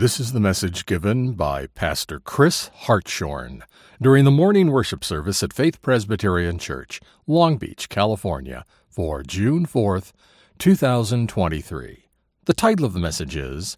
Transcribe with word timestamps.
This 0.00 0.18
is 0.18 0.32
the 0.32 0.40
message 0.40 0.86
given 0.86 1.32
by 1.32 1.66
Pastor 1.66 2.20
Chris 2.20 2.70
Hartshorn 2.74 3.64
during 4.00 4.24
the 4.24 4.30
morning 4.30 4.70
worship 4.70 5.04
service 5.04 5.42
at 5.42 5.52
Faith 5.52 5.82
Presbyterian 5.82 6.58
Church, 6.58 7.02
Long 7.26 7.58
Beach, 7.58 7.90
California, 7.90 8.64
for 8.88 9.22
June 9.22 9.66
4th, 9.66 10.12
2023. 10.58 12.04
The 12.46 12.54
title 12.54 12.86
of 12.86 12.94
the 12.94 12.98
message 12.98 13.36
is 13.36 13.76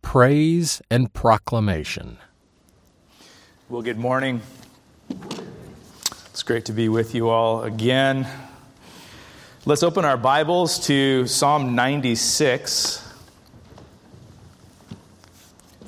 Praise 0.00 0.80
and 0.90 1.12
Proclamation. 1.12 2.16
Well, 3.68 3.82
good 3.82 3.98
morning. 3.98 4.40
It's 6.30 6.44
great 6.44 6.64
to 6.64 6.72
be 6.72 6.88
with 6.88 7.14
you 7.14 7.28
all 7.28 7.64
again. 7.64 8.26
Let's 9.66 9.82
open 9.82 10.06
our 10.06 10.16
Bibles 10.16 10.86
to 10.86 11.26
Psalm 11.26 11.74
96. 11.74 13.07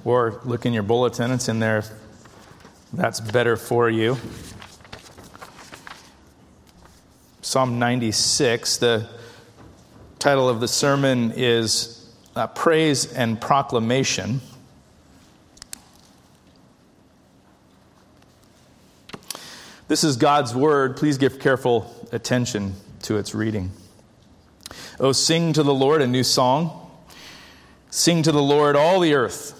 Or 0.04 0.40
look 0.44 0.64
in 0.64 0.72
your 0.72 0.82
bulletin, 0.82 1.30
it's 1.30 1.48
in 1.48 1.58
there. 1.58 1.84
That's 2.92 3.20
better 3.20 3.56
for 3.56 3.88
you. 3.90 4.16
Psalm 7.42 7.78
96. 7.78 8.78
The 8.78 9.08
title 10.18 10.48
of 10.48 10.60
the 10.60 10.68
sermon 10.68 11.32
is 11.36 12.08
uh, 12.36 12.46
Praise 12.46 13.12
and 13.12 13.40
Proclamation. 13.40 14.40
This 19.88 20.04
is 20.04 20.16
God's 20.16 20.54
word. 20.54 20.96
Please 20.96 21.18
give 21.18 21.40
careful 21.40 21.92
attention 22.12 22.74
to 23.02 23.16
its 23.16 23.34
reading. 23.34 23.72
Oh, 25.00 25.12
sing 25.12 25.52
to 25.54 25.62
the 25.62 25.74
Lord 25.74 26.00
a 26.00 26.06
new 26.06 26.22
song. 26.22 26.90
Sing 27.90 28.22
to 28.22 28.30
the 28.30 28.42
Lord 28.42 28.76
all 28.76 29.00
the 29.00 29.14
earth. 29.14 29.59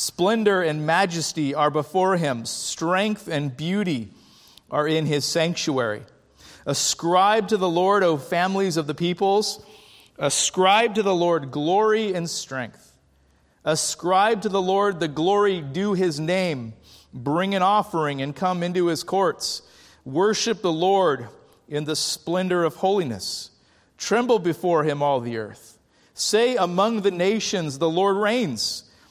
Splendor 0.00 0.62
and 0.62 0.86
majesty 0.86 1.56
are 1.56 1.72
before 1.72 2.16
him, 2.16 2.44
strength 2.44 3.26
and 3.26 3.56
beauty 3.56 4.10
are 4.70 4.86
in 4.86 5.06
his 5.06 5.24
sanctuary. 5.24 6.02
Ascribe 6.66 7.48
to 7.48 7.56
the 7.56 7.68
Lord, 7.68 8.04
O 8.04 8.16
families 8.16 8.76
of 8.76 8.86
the 8.86 8.94
peoples. 8.94 9.60
Ascribe 10.16 10.94
to 10.94 11.02
the 11.02 11.12
Lord 11.12 11.50
glory 11.50 12.14
and 12.14 12.30
strength. 12.30 12.92
Ascribe 13.64 14.42
to 14.42 14.48
the 14.48 14.62
Lord 14.62 15.00
the 15.00 15.08
glory 15.08 15.60
due 15.60 15.94
his 15.94 16.20
name. 16.20 16.74
Bring 17.12 17.56
an 17.56 17.62
offering 17.62 18.22
and 18.22 18.36
come 18.36 18.62
into 18.62 18.86
his 18.86 19.02
courts. 19.02 19.62
Worship 20.04 20.62
the 20.62 20.72
Lord 20.72 21.26
in 21.68 21.86
the 21.86 21.96
splendor 21.96 22.62
of 22.62 22.76
holiness. 22.76 23.50
Tremble 23.96 24.38
before 24.38 24.84
him, 24.84 25.02
all 25.02 25.18
the 25.18 25.38
earth. 25.38 25.76
Say 26.14 26.54
among 26.54 27.00
the 27.00 27.10
nations, 27.10 27.80
the 27.80 27.90
Lord 27.90 28.16
reigns. 28.16 28.84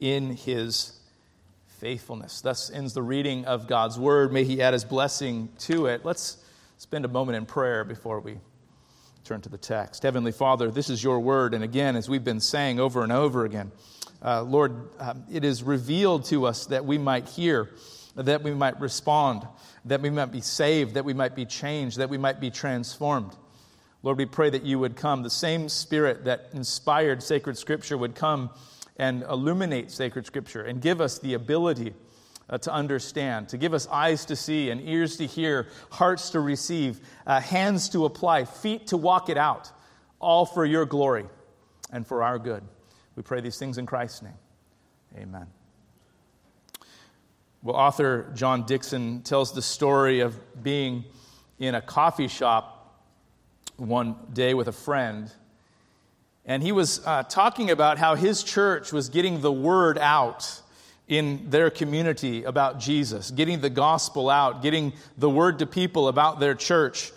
in 0.00 0.36
his 0.36 0.98
faithfulness. 1.78 2.40
Thus 2.40 2.70
ends 2.70 2.94
the 2.94 3.02
reading 3.02 3.44
of 3.44 3.66
God's 3.66 3.98
word. 3.98 4.32
May 4.32 4.44
he 4.44 4.62
add 4.62 4.72
his 4.72 4.84
blessing 4.84 5.48
to 5.60 5.86
it. 5.86 6.04
Let's 6.04 6.38
spend 6.78 7.04
a 7.04 7.08
moment 7.08 7.36
in 7.36 7.46
prayer 7.46 7.84
before 7.84 8.20
we 8.20 8.38
turn 9.24 9.40
to 9.42 9.48
the 9.48 9.58
text. 9.58 10.02
Heavenly 10.02 10.32
Father, 10.32 10.70
this 10.70 10.88
is 10.88 11.02
your 11.02 11.20
word. 11.20 11.52
And 11.52 11.64
again, 11.64 11.96
as 11.96 12.08
we've 12.08 12.24
been 12.24 12.40
saying 12.40 12.78
over 12.80 13.02
and 13.02 13.12
over 13.12 13.44
again, 13.44 13.72
uh, 14.22 14.42
Lord, 14.42 14.88
um, 14.98 15.24
it 15.30 15.44
is 15.44 15.62
revealed 15.62 16.24
to 16.26 16.46
us 16.46 16.66
that 16.66 16.84
we 16.84 16.96
might 16.96 17.28
hear, 17.28 17.70
that 18.14 18.42
we 18.42 18.54
might 18.54 18.80
respond, 18.80 19.46
that 19.84 20.00
we 20.00 20.10
might 20.10 20.32
be 20.32 20.40
saved, 20.40 20.94
that 20.94 21.04
we 21.04 21.12
might 21.12 21.34
be 21.34 21.44
changed, 21.44 21.98
that 21.98 22.08
we 22.08 22.18
might 22.18 22.40
be 22.40 22.50
transformed. 22.50 23.36
Lord, 24.02 24.18
we 24.18 24.26
pray 24.26 24.50
that 24.50 24.62
you 24.62 24.78
would 24.78 24.96
come. 24.96 25.22
The 25.22 25.30
same 25.30 25.68
spirit 25.68 26.24
that 26.24 26.48
inspired 26.52 27.22
sacred 27.22 27.58
scripture 27.58 27.98
would 27.98 28.14
come 28.14 28.50
and 28.98 29.22
illuminate 29.24 29.90
sacred 29.90 30.26
scripture 30.26 30.62
and 30.62 30.80
give 30.80 31.00
us 31.00 31.18
the 31.18 31.34
ability 31.34 31.94
uh, 32.48 32.58
to 32.58 32.72
understand, 32.72 33.48
to 33.48 33.58
give 33.58 33.74
us 33.74 33.86
eyes 33.88 34.24
to 34.26 34.36
see 34.36 34.70
and 34.70 34.80
ears 34.88 35.16
to 35.16 35.26
hear, 35.26 35.66
hearts 35.90 36.30
to 36.30 36.40
receive, 36.40 37.00
uh, 37.26 37.40
hands 37.40 37.88
to 37.90 38.04
apply, 38.04 38.44
feet 38.44 38.86
to 38.88 38.96
walk 38.96 39.28
it 39.28 39.36
out, 39.36 39.70
all 40.20 40.46
for 40.46 40.64
your 40.64 40.86
glory 40.86 41.26
and 41.90 42.06
for 42.06 42.22
our 42.22 42.38
good. 42.38 42.62
We 43.16 43.22
pray 43.22 43.40
these 43.40 43.58
things 43.58 43.78
in 43.78 43.86
Christ's 43.86 44.22
name. 44.22 44.38
Amen. 45.16 45.46
Well, 47.62 47.76
author 47.76 48.30
John 48.34 48.64
Dickson 48.64 49.22
tells 49.22 49.52
the 49.52 49.62
story 49.62 50.20
of 50.20 50.62
being 50.62 51.04
in 51.58 51.74
a 51.74 51.80
coffee 51.80 52.28
shop 52.28 53.02
one 53.76 54.16
day 54.32 54.54
with 54.54 54.68
a 54.68 54.72
friend 54.72 55.30
and 56.46 56.62
he 56.62 56.70
was 56.70 57.04
uh, 57.04 57.24
talking 57.24 57.70
about 57.70 57.98
how 57.98 58.14
his 58.14 58.44
church 58.44 58.92
was 58.92 59.08
getting 59.08 59.40
the 59.40 59.52
word 59.52 59.98
out 59.98 60.62
in 61.08 61.50
their 61.50 61.70
community 61.70 62.44
about 62.44 62.78
Jesus, 62.78 63.32
getting 63.32 63.60
the 63.60 63.70
gospel 63.70 64.30
out, 64.30 64.62
getting 64.62 64.92
the 65.18 65.28
word 65.28 65.58
to 65.58 65.66
people 65.66 66.06
about 66.06 66.38
their 66.38 66.54
church. 66.54 67.12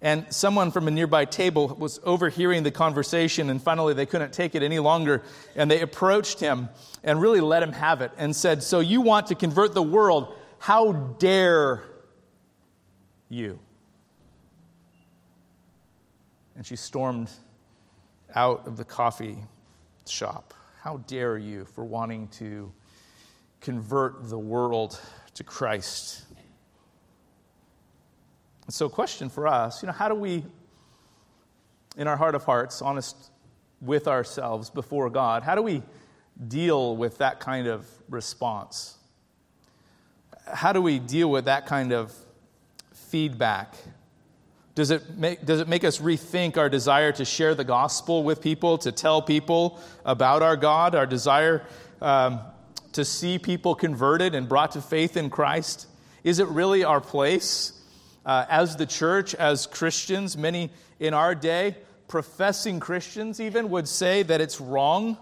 And 0.00 0.32
someone 0.32 0.70
from 0.70 0.86
a 0.86 0.92
nearby 0.92 1.24
table 1.24 1.68
was 1.76 1.98
overhearing 2.04 2.62
the 2.62 2.70
conversation, 2.70 3.50
and 3.50 3.60
finally 3.60 3.94
they 3.94 4.06
couldn't 4.06 4.32
take 4.32 4.54
it 4.54 4.62
any 4.62 4.78
longer. 4.78 5.22
And 5.56 5.68
they 5.68 5.80
approached 5.80 6.38
him 6.38 6.68
and 7.02 7.20
really 7.20 7.40
let 7.40 7.64
him 7.64 7.72
have 7.72 8.00
it 8.00 8.12
and 8.16 8.34
said, 8.34 8.62
So 8.62 8.78
you 8.78 9.00
want 9.00 9.26
to 9.28 9.34
convert 9.34 9.74
the 9.74 9.82
world? 9.82 10.34
How 10.60 10.92
dare 10.92 11.82
you? 13.28 13.58
And 16.56 16.64
she 16.64 16.76
stormed 16.76 17.28
out 18.34 18.66
of 18.66 18.76
the 18.76 18.84
coffee 18.84 19.38
shop. 20.06 20.54
How 20.80 20.98
dare 21.06 21.38
you 21.38 21.64
for 21.64 21.84
wanting 21.84 22.28
to 22.28 22.72
convert 23.60 24.28
the 24.28 24.38
world 24.38 25.00
to 25.34 25.44
Christ? 25.44 26.24
And 28.66 28.74
so, 28.74 28.88
question 28.88 29.28
for 29.28 29.46
us 29.46 29.82
you 29.82 29.86
know, 29.86 29.92
how 29.92 30.08
do 30.08 30.14
we, 30.14 30.44
in 31.96 32.06
our 32.06 32.16
heart 32.16 32.34
of 32.34 32.44
hearts, 32.44 32.82
honest 32.82 33.30
with 33.80 34.08
ourselves 34.08 34.70
before 34.70 35.08
God, 35.10 35.42
how 35.42 35.54
do 35.54 35.62
we 35.62 35.82
deal 36.46 36.96
with 36.96 37.18
that 37.18 37.40
kind 37.40 37.66
of 37.66 37.86
response? 38.08 38.96
How 40.46 40.72
do 40.72 40.80
we 40.80 40.98
deal 40.98 41.30
with 41.30 41.46
that 41.46 41.66
kind 41.66 41.92
of 41.92 42.14
feedback? 42.92 43.74
Does 44.78 44.92
it, 44.92 45.18
make, 45.18 45.44
does 45.44 45.58
it 45.58 45.66
make 45.66 45.82
us 45.82 45.98
rethink 45.98 46.56
our 46.56 46.68
desire 46.68 47.10
to 47.10 47.24
share 47.24 47.56
the 47.56 47.64
gospel 47.64 48.22
with 48.22 48.40
people, 48.40 48.78
to 48.78 48.92
tell 48.92 49.20
people 49.20 49.80
about 50.04 50.40
our 50.40 50.56
God, 50.56 50.94
our 50.94 51.04
desire 51.04 51.64
um, 52.00 52.38
to 52.92 53.04
see 53.04 53.40
people 53.40 53.74
converted 53.74 54.36
and 54.36 54.48
brought 54.48 54.70
to 54.74 54.80
faith 54.80 55.16
in 55.16 55.30
Christ? 55.30 55.88
Is 56.22 56.38
it 56.38 56.46
really 56.46 56.84
our 56.84 57.00
place 57.00 57.72
uh, 58.24 58.46
as 58.48 58.76
the 58.76 58.86
church, 58.86 59.34
as 59.34 59.66
Christians? 59.66 60.38
Many 60.38 60.70
in 61.00 61.12
our 61.12 61.34
day, 61.34 61.76
professing 62.06 62.78
Christians 62.78 63.40
even, 63.40 63.70
would 63.70 63.88
say 63.88 64.22
that 64.22 64.40
it's 64.40 64.60
wrong 64.60 65.18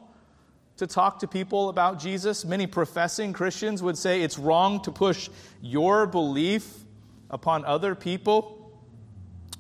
to 0.77 0.87
talk 0.87 1.21
to 1.21 1.27
people 1.27 1.71
about 1.71 1.99
Jesus. 1.99 2.45
Many 2.45 2.67
professing 2.67 3.33
Christians 3.33 3.83
would 3.83 3.97
say 3.97 4.21
it's 4.21 4.39
wrong 4.39 4.83
to 4.83 4.93
push 4.93 5.31
your 5.63 6.07
belief 6.07 6.85
upon 7.31 7.65
other 7.65 7.95
people 7.95 8.66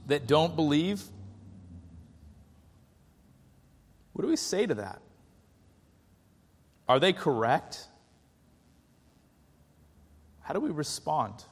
that 0.07 0.27
don't 0.27 0.57
believe? 0.57 1.03
What 4.13 4.23
do 4.23 4.29
we 4.29 4.37
say 4.37 4.67
to 4.67 4.75
that? 4.75 5.01
Are 6.89 7.01
they 7.01 7.13
correct? 7.13 7.89
How 10.43 10.55
do 10.55 10.61
we 10.61 10.71
respond? 10.71 11.45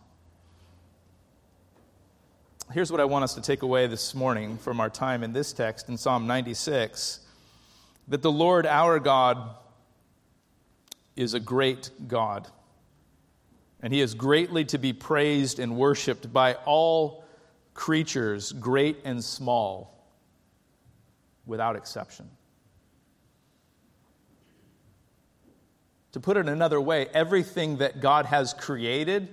Here's 2.72 2.90
what 2.90 3.00
I 3.00 3.04
want 3.04 3.24
us 3.24 3.34
to 3.34 3.42
take 3.42 3.62
away 3.62 3.86
this 3.86 4.14
morning 4.14 4.56
from 4.56 4.80
our 4.80 4.88
time 4.88 5.22
in 5.22 5.32
this 5.32 5.52
text 5.52 5.88
in 5.88 5.98
Psalm 5.98 6.26
96 6.26 7.20
that 8.08 8.22
the 8.22 8.32
Lord 8.32 8.66
our 8.66 8.98
God 9.00 9.56
is 11.16 11.34
a 11.34 11.40
great 11.40 11.90
God, 12.06 12.48
and 13.80 13.92
he 13.92 14.00
is 14.00 14.14
greatly 14.14 14.64
to 14.66 14.78
be 14.78 14.92
praised 14.92 15.58
and 15.58 15.76
worshiped 15.76 16.32
by 16.32 16.54
all 16.64 17.23
creatures, 17.74 18.52
great 18.52 18.98
and 19.04 19.22
small, 19.22 20.08
without 21.44 21.76
exception. 21.76 22.30
To 26.12 26.20
put 26.20 26.36
it 26.36 26.48
another 26.48 26.80
way, 26.80 27.08
everything 27.12 27.78
that 27.78 28.00
God 28.00 28.26
has 28.26 28.54
created 28.54 29.28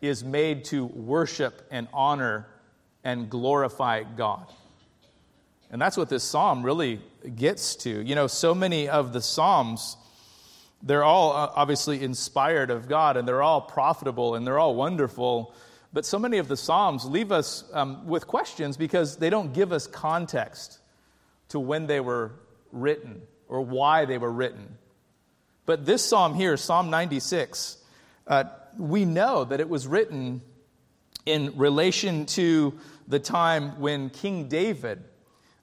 is 0.00 0.24
made 0.24 0.64
to 0.64 0.84
worship 0.84 1.66
and 1.70 1.86
honor 1.94 2.48
and 3.04 3.30
glorify 3.30 4.02
God. 4.02 4.52
And 5.70 5.80
that's 5.80 5.96
what 5.96 6.08
this 6.08 6.24
psalm 6.24 6.64
really 6.64 7.00
gets 7.36 7.76
to. 7.76 7.90
You 8.02 8.14
know, 8.14 8.26
so 8.26 8.54
many 8.54 8.88
of 8.88 9.12
the 9.12 9.22
psalms, 9.22 9.96
they're 10.82 11.04
all 11.04 11.32
uh, 11.32 11.52
obviously 11.54 12.02
inspired 12.02 12.70
of 12.70 12.88
God 12.88 13.16
and 13.16 13.26
they're 13.26 13.42
all 13.42 13.60
profitable 13.60 14.34
and 14.34 14.46
they're 14.46 14.58
all 14.58 14.74
wonderful. 14.74 15.54
But 15.92 16.06
so 16.06 16.18
many 16.18 16.38
of 16.38 16.48
the 16.48 16.56
psalms 16.56 17.04
leave 17.04 17.30
us 17.30 17.64
um, 17.72 18.06
with 18.06 18.26
questions 18.26 18.76
because 18.76 19.16
they 19.16 19.28
don't 19.28 19.52
give 19.52 19.72
us 19.72 19.86
context 19.86 20.78
to 21.50 21.60
when 21.60 21.86
they 21.86 22.00
were 22.00 22.32
written 22.72 23.22
or 23.48 23.60
why 23.60 24.06
they 24.06 24.16
were 24.16 24.32
written. 24.32 24.78
But 25.66 25.84
this 25.84 26.04
psalm 26.04 26.34
here, 26.34 26.56
Psalm 26.56 26.90
96, 26.90 27.76
uh, 28.26 28.44
we 28.78 29.04
know 29.04 29.44
that 29.44 29.60
it 29.60 29.68
was 29.68 29.86
written 29.86 30.40
in 31.26 31.56
relation 31.56 32.26
to 32.26 32.78
the 33.06 33.18
time 33.18 33.78
when 33.78 34.10
King 34.10 34.48
David 34.48 35.04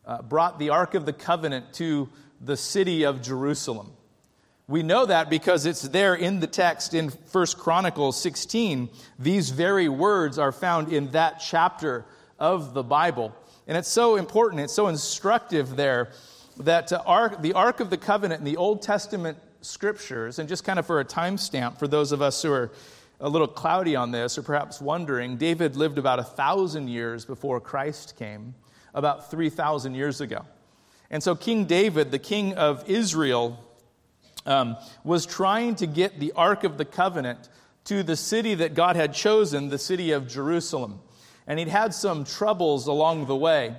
uh, 0.06 0.22
brought 0.22 0.60
the 0.60 0.70
Ark 0.70 0.94
of 0.94 1.06
the 1.06 1.14
Covenant 1.14 1.74
to 1.74 2.08
the 2.40 2.56
city 2.56 3.04
of 3.04 3.22
Jerusalem. 3.22 3.92
We 4.70 4.84
know 4.84 5.08
that 5.08 5.32
because 5.32 5.66
it's 5.66 5.82
there 5.82 6.14
in 6.14 6.42
the 6.42 6.48
text 6.48 6.94
in 6.94 7.10
1 7.10 7.46
Chronicles 7.58 8.22
16. 8.22 8.88
These 9.18 9.50
very 9.50 9.90
words 9.90 10.38
are 10.38 10.52
found 10.52 10.94
in 10.94 11.10
that 11.10 11.40
chapter 11.44 12.06
of 12.38 12.76
the 12.76 12.84
Bible. 12.84 13.36
And 13.68 13.76
it's 13.76 13.90
so 13.90 14.16
important, 14.16 14.62
it's 14.62 14.74
so 14.74 14.88
instructive 14.88 15.76
there 15.76 16.12
that 16.60 16.94
uh, 16.94 17.30
the 17.40 17.54
Ark 17.54 17.80
of 17.80 17.90
the 17.90 17.98
Covenant 17.98 18.42
in 18.42 18.46
the 18.46 18.58
Old 18.58 18.84
Testament 18.84 19.40
scriptures, 19.62 20.38
and 20.38 20.48
just 20.48 20.64
kind 20.64 20.78
of 20.78 20.86
for 20.86 21.00
a 21.00 21.06
timestamp 21.06 21.80
for 21.80 21.88
those 21.88 22.12
of 22.12 22.22
us 22.22 22.40
who 22.44 22.52
are 22.52 22.70
a 23.20 23.28
little 23.28 23.48
cloudy 23.48 23.96
on 23.96 24.12
this, 24.12 24.38
or 24.38 24.44
perhaps 24.44 24.80
wondering, 24.80 25.38
David 25.38 25.78
lived 25.78 25.98
about 25.98 26.20
a 26.20 26.24
thousand 26.24 26.90
years 26.90 27.26
before 27.26 27.60
Christ 27.60 28.16
came, 28.20 28.54
about 28.94 29.32
3,000 29.32 29.96
years 29.96 30.22
ago. 30.22 30.46
And 31.10 31.24
so 31.24 31.34
King 31.34 31.66
David, 31.66 32.12
the 32.12 32.20
king 32.20 32.54
of 32.54 32.88
Israel, 32.88 33.66
um, 34.50 34.78
was 35.04 35.26
trying 35.26 35.76
to 35.76 35.88
get 35.88 36.20
the 36.20 36.34
Ark 36.34 36.64
of 36.64 36.78
the 36.78 36.86
Covenant 36.86 37.50
to 37.86 38.04
the 38.04 38.16
city 38.16 38.56
that 38.56 38.74
God 38.74 38.96
had 38.96 39.14
chosen, 39.14 39.70
the 39.70 39.78
city 39.78 40.12
of 40.12 40.28
Jerusalem. 40.28 41.00
And 41.48 41.60
he'd 41.60 41.70
had 41.70 41.94
some 41.94 42.26
troubles 42.26 42.88
along 42.88 43.28
the 43.28 43.36
way 43.36 43.76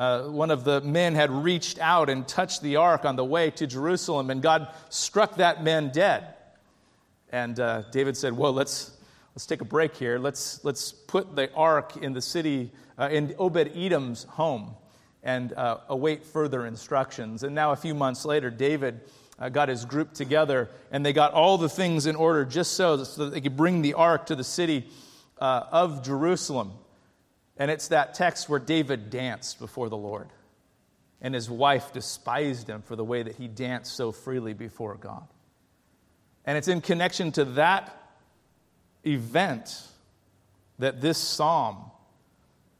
uh, 0.00 0.22
one 0.22 0.50
of 0.50 0.64
the 0.64 0.80
men 0.80 1.14
had 1.14 1.30
reached 1.30 1.78
out 1.78 2.08
and 2.08 2.26
touched 2.26 2.62
the 2.62 2.76
ark 2.76 3.04
on 3.04 3.16
the 3.16 3.24
way 3.24 3.50
to 3.50 3.66
Jerusalem, 3.66 4.30
and 4.30 4.40
God 4.40 4.68
struck 4.88 5.36
that 5.36 5.62
man 5.62 5.90
dead. 5.90 6.34
And 7.30 7.60
uh, 7.60 7.82
David 7.90 8.16
said, 8.16 8.32
Well, 8.32 8.52
let's, 8.52 8.96
let's 9.34 9.44
take 9.44 9.60
a 9.60 9.66
break 9.66 9.94
here. 9.96 10.18
Let's, 10.18 10.64
let's 10.64 10.92
put 10.92 11.36
the 11.36 11.52
ark 11.52 11.98
in 11.98 12.14
the 12.14 12.22
city, 12.22 12.70
uh, 12.98 13.10
in 13.12 13.34
Obed 13.38 13.76
Edom's 13.76 14.24
home, 14.24 14.74
and 15.22 15.52
uh, 15.52 15.78
await 15.88 16.24
further 16.24 16.64
instructions. 16.66 17.42
And 17.42 17.54
now, 17.54 17.72
a 17.72 17.76
few 17.76 17.94
months 17.94 18.24
later, 18.24 18.48
David 18.48 19.00
uh, 19.40 19.48
got 19.48 19.68
his 19.68 19.84
group 19.84 20.12
together, 20.12 20.68
and 20.90 21.04
they 21.04 21.12
got 21.12 21.32
all 21.32 21.56
the 21.58 21.68
things 21.68 22.06
in 22.06 22.14
order 22.14 22.44
just 22.44 22.72
so, 22.72 23.02
so 23.04 23.24
that 23.24 23.30
they 23.30 23.40
could 23.40 23.56
bring 23.56 23.82
the 23.82 23.94
ark 23.94 24.26
to 24.26 24.36
the 24.36 24.44
city 24.44 24.86
uh, 25.38 25.64
of 25.72 26.04
Jerusalem. 26.04 26.72
And 27.56 27.70
it's 27.70 27.88
that 27.88 28.14
text 28.14 28.48
where 28.48 28.60
David 28.60 29.10
danced 29.10 29.58
before 29.58 29.88
the 29.88 29.96
Lord. 29.96 30.28
And 31.22 31.34
his 31.34 31.50
wife 31.50 31.92
despised 31.92 32.68
him 32.68 32.82
for 32.82 32.96
the 32.96 33.04
way 33.04 33.22
that 33.22 33.36
he 33.36 33.48
danced 33.48 33.94
so 33.94 34.12
freely 34.12 34.54
before 34.54 34.94
God. 34.94 35.26
And 36.46 36.56
it's 36.56 36.68
in 36.68 36.80
connection 36.80 37.32
to 37.32 37.44
that 37.44 37.94
event 39.04 39.82
that 40.78 41.00
this 41.00 41.18
psalm 41.18 41.90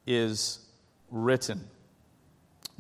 is 0.07 0.59
written. 1.11 1.69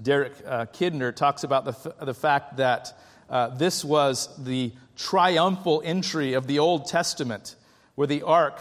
Derek 0.03 0.33
uh, 0.47 0.67
Kidner 0.67 1.15
talks 1.15 1.45
about 1.45 1.67
the, 1.67 1.73
f- 1.73 2.07
the 2.07 2.15
fact 2.15 2.57
that 2.57 2.99
uh, 3.31 3.49
this 3.49 3.85
was 3.85 4.29
the 4.43 4.73
triumphal 4.97 5.81
entry 5.85 6.35
of 6.35 6.47
the 6.47 6.59
Old 6.59 6.87
Testament, 6.87 7.57
where 7.95 8.07
the 8.07 8.23
ark 8.23 8.61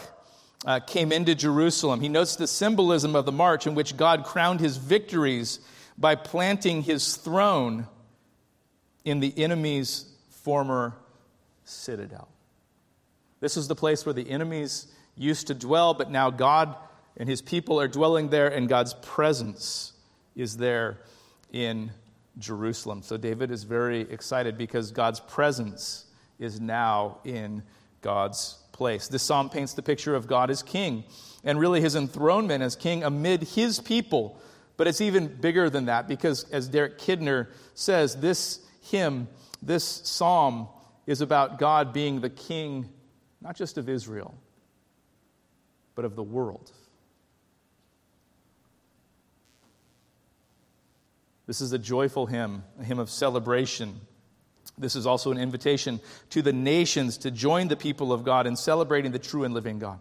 uh, 0.64 0.80
came 0.80 1.12
into 1.12 1.34
Jerusalem. 1.34 2.00
He 2.00 2.08
notes 2.08 2.36
the 2.36 2.46
symbolism 2.46 3.16
of 3.16 3.26
the 3.26 3.32
march 3.32 3.66
in 3.66 3.74
which 3.74 3.96
God 3.96 4.24
crowned 4.24 4.60
his 4.60 4.76
victories 4.76 5.58
by 5.98 6.14
planting 6.14 6.82
his 6.82 7.16
throne 7.16 7.86
in 9.04 9.20
the 9.20 9.36
enemy's 9.36 10.06
former 10.28 10.94
citadel. 11.64 12.28
This 13.40 13.56
was 13.56 13.68
the 13.68 13.74
place 13.74 14.04
where 14.04 14.12
the 14.12 14.30
enemies 14.30 14.86
used 15.16 15.48
to 15.48 15.54
dwell, 15.54 15.94
but 15.94 16.10
now 16.10 16.30
God 16.30 16.76
and 17.16 17.28
his 17.28 17.42
people 17.42 17.80
are 17.80 17.88
dwelling 17.88 18.28
there, 18.28 18.48
and 18.48 18.68
God's 18.68 18.94
presence 18.94 19.92
is 20.36 20.56
there 20.56 20.98
in 21.52 21.90
Jerusalem. 22.40 23.02
So 23.02 23.16
David 23.16 23.50
is 23.50 23.64
very 23.64 24.00
excited 24.00 24.58
because 24.58 24.90
God's 24.90 25.20
presence 25.20 26.06
is 26.38 26.60
now 26.60 27.18
in 27.24 27.62
God's 28.00 28.58
place. 28.72 29.08
This 29.08 29.22
psalm 29.22 29.50
paints 29.50 29.74
the 29.74 29.82
picture 29.82 30.14
of 30.14 30.26
God 30.26 30.50
as 30.50 30.62
king 30.62 31.04
and 31.44 31.60
really 31.60 31.80
his 31.80 31.94
enthronement 31.94 32.62
as 32.62 32.76
king 32.76 33.04
amid 33.04 33.42
his 33.42 33.78
people. 33.78 34.40
But 34.76 34.86
it's 34.86 35.00
even 35.00 35.26
bigger 35.26 35.68
than 35.68 35.86
that 35.86 36.08
because, 36.08 36.44
as 36.50 36.66
Derek 36.66 36.98
Kidner 36.98 37.48
says, 37.74 38.16
this 38.16 38.60
hymn, 38.80 39.28
this 39.60 39.84
psalm, 39.84 40.68
is 41.06 41.20
about 41.20 41.58
God 41.58 41.92
being 41.92 42.20
the 42.20 42.30
king 42.30 42.88
not 43.40 43.56
just 43.56 43.78
of 43.78 43.88
Israel, 43.88 44.34
but 45.94 46.04
of 46.04 46.14
the 46.14 46.22
world. 46.22 46.72
This 51.50 51.60
is 51.60 51.72
a 51.72 51.78
joyful 51.80 52.26
hymn, 52.26 52.62
a 52.78 52.84
hymn 52.84 53.00
of 53.00 53.10
celebration. 53.10 54.00
This 54.78 54.94
is 54.94 55.04
also 55.04 55.32
an 55.32 55.36
invitation 55.36 55.98
to 56.28 56.42
the 56.42 56.52
nations 56.52 57.18
to 57.18 57.32
join 57.32 57.66
the 57.66 57.74
people 57.74 58.12
of 58.12 58.22
God 58.22 58.46
in 58.46 58.54
celebrating 58.54 59.10
the 59.10 59.18
true 59.18 59.42
and 59.42 59.52
living 59.52 59.80
God. 59.80 59.98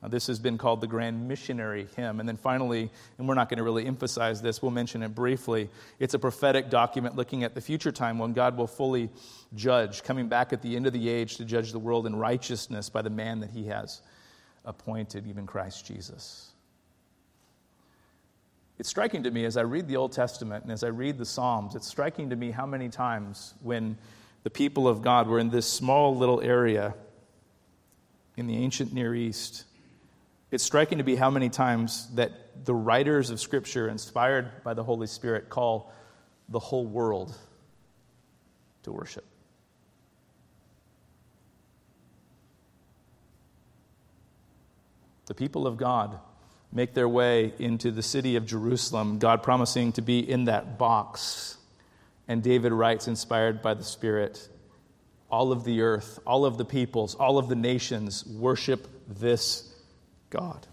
Uh, 0.00 0.06
this 0.06 0.28
has 0.28 0.38
been 0.38 0.58
called 0.58 0.80
the 0.80 0.86
Grand 0.86 1.26
Missionary 1.26 1.88
Hymn. 1.96 2.20
And 2.20 2.28
then 2.28 2.36
finally, 2.36 2.88
and 3.18 3.26
we're 3.26 3.34
not 3.34 3.48
going 3.48 3.56
to 3.56 3.64
really 3.64 3.84
emphasize 3.84 4.40
this, 4.40 4.62
we'll 4.62 4.70
mention 4.70 5.02
it 5.02 5.12
briefly. 5.12 5.70
It's 5.98 6.14
a 6.14 6.20
prophetic 6.20 6.70
document 6.70 7.16
looking 7.16 7.42
at 7.42 7.56
the 7.56 7.60
future 7.60 7.90
time 7.90 8.20
when 8.20 8.32
God 8.32 8.56
will 8.56 8.68
fully 8.68 9.10
judge, 9.56 10.04
coming 10.04 10.28
back 10.28 10.52
at 10.52 10.62
the 10.62 10.76
end 10.76 10.86
of 10.86 10.92
the 10.92 11.08
age 11.08 11.36
to 11.38 11.44
judge 11.44 11.72
the 11.72 11.80
world 11.80 12.06
in 12.06 12.14
righteousness 12.14 12.90
by 12.90 13.02
the 13.02 13.10
man 13.10 13.40
that 13.40 13.50
he 13.50 13.66
has 13.66 14.02
appointed, 14.64 15.26
even 15.26 15.46
Christ 15.46 15.84
Jesus. 15.84 16.52
It's 18.78 18.88
striking 18.88 19.22
to 19.22 19.30
me 19.30 19.44
as 19.44 19.56
I 19.56 19.62
read 19.62 19.88
the 19.88 19.96
Old 19.96 20.12
Testament 20.12 20.64
and 20.64 20.72
as 20.72 20.84
I 20.84 20.88
read 20.88 21.16
the 21.18 21.24
Psalms, 21.24 21.74
it's 21.74 21.86
striking 21.86 22.30
to 22.30 22.36
me 22.36 22.50
how 22.50 22.66
many 22.66 22.88
times 22.88 23.54
when 23.62 23.96
the 24.42 24.50
people 24.50 24.86
of 24.86 25.02
God 25.02 25.28
were 25.28 25.38
in 25.38 25.48
this 25.48 25.66
small 25.66 26.16
little 26.16 26.40
area 26.42 26.94
in 28.36 28.46
the 28.46 28.56
ancient 28.56 28.92
Near 28.92 29.14
East, 29.14 29.64
it's 30.50 30.62
striking 30.62 30.98
to 30.98 31.04
me 31.04 31.16
how 31.16 31.30
many 31.30 31.48
times 31.48 32.14
that 32.14 32.64
the 32.64 32.74
writers 32.74 33.30
of 33.30 33.40
Scripture, 33.40 33.88
inspired 33.88 34.62
by 34.62 34.74
the 34.74 34.84
Holy 34.84 35.06
Spirit, 35.06 35.48
call 35.48 35.92
the 36.48 36.58
whole 36.58 36.86
world 36.86 37.34
to 38.82 38.92
worship. 38.92 39.24
The 45.26 45.34
people 45.34 45.66
of 45.66 45.76
God 45.76 46.20
make 46.76 46.92
their 46.92 47.08
way 47.08 47.54
into 47.58 47.90
the 47.90 48.02
city 48.02 48.36
of 48.36 48.44
Jerusalem, 48.44 49.18
God 49.18 49.42
promising 49.42 49.92
to 49.92 50.02
be 50.02 50.18
in 50.18 50.44
that 50.44 50.76
box. 50.76 51.56
And 52.28 52.42
David 52.42 52.70
writes, 52.70 53.08
inspired 53.08 53.62
by 53.62 53.72
the 53.72 53.82
Spirit, 53.82 54.46
all 55.30 55.52
of 55.52 55.64
the 55.64 55.80
earth, 55.80 56.18
all 56.26 56.44
of 56.44 56.58
the 56.58 56.66
peoples, 56.66 57.14
all 57.14 57.38
of 57.38 57.48
the 57.48 57.56
nations 57.56 58.26
worship 58.26 58.86
this 59.08 59.74
God. 60.28 60.66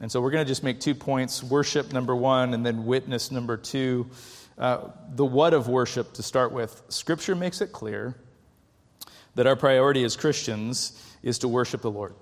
And 0.00 0.10
so 0.10 0.20
we're 0.20 0.32
going 0.32 0.44
to 0.44 0.50
just 0.50 0.64
make 0.64 0.80
two 0.80 0.94
points 0.94 1.40
worship, 1.40 1.92
number 1.92 2.16
one, 2.16 2.52
and 2.52 2.66
then 2.66 2.84
witness, 2.84 3.30
number 3.30 3.56
two. 3.56 4.10
Uh, 4.58 4.88
the 5.14 5.24
what 5.24 5.54
of 5.54 5.68
worship 5.68 6.14
to 6.14 6.22
start 6.24 6.50
with. 6.50 6.82
Scripture 6.88 7.36
makes 7.36 7.60
it 7.60 7.70
clear 7.70 8.16
that 9.36 9.46
our 9.46 9.54
priority 9.54 10.02
as 10.02 10.16
Christians 10.16 11.00
is 11.22 11.38
to 11.38 11.48
worship 11.48 11.80
the 11.80 11.90
Lord. 11.92 12.14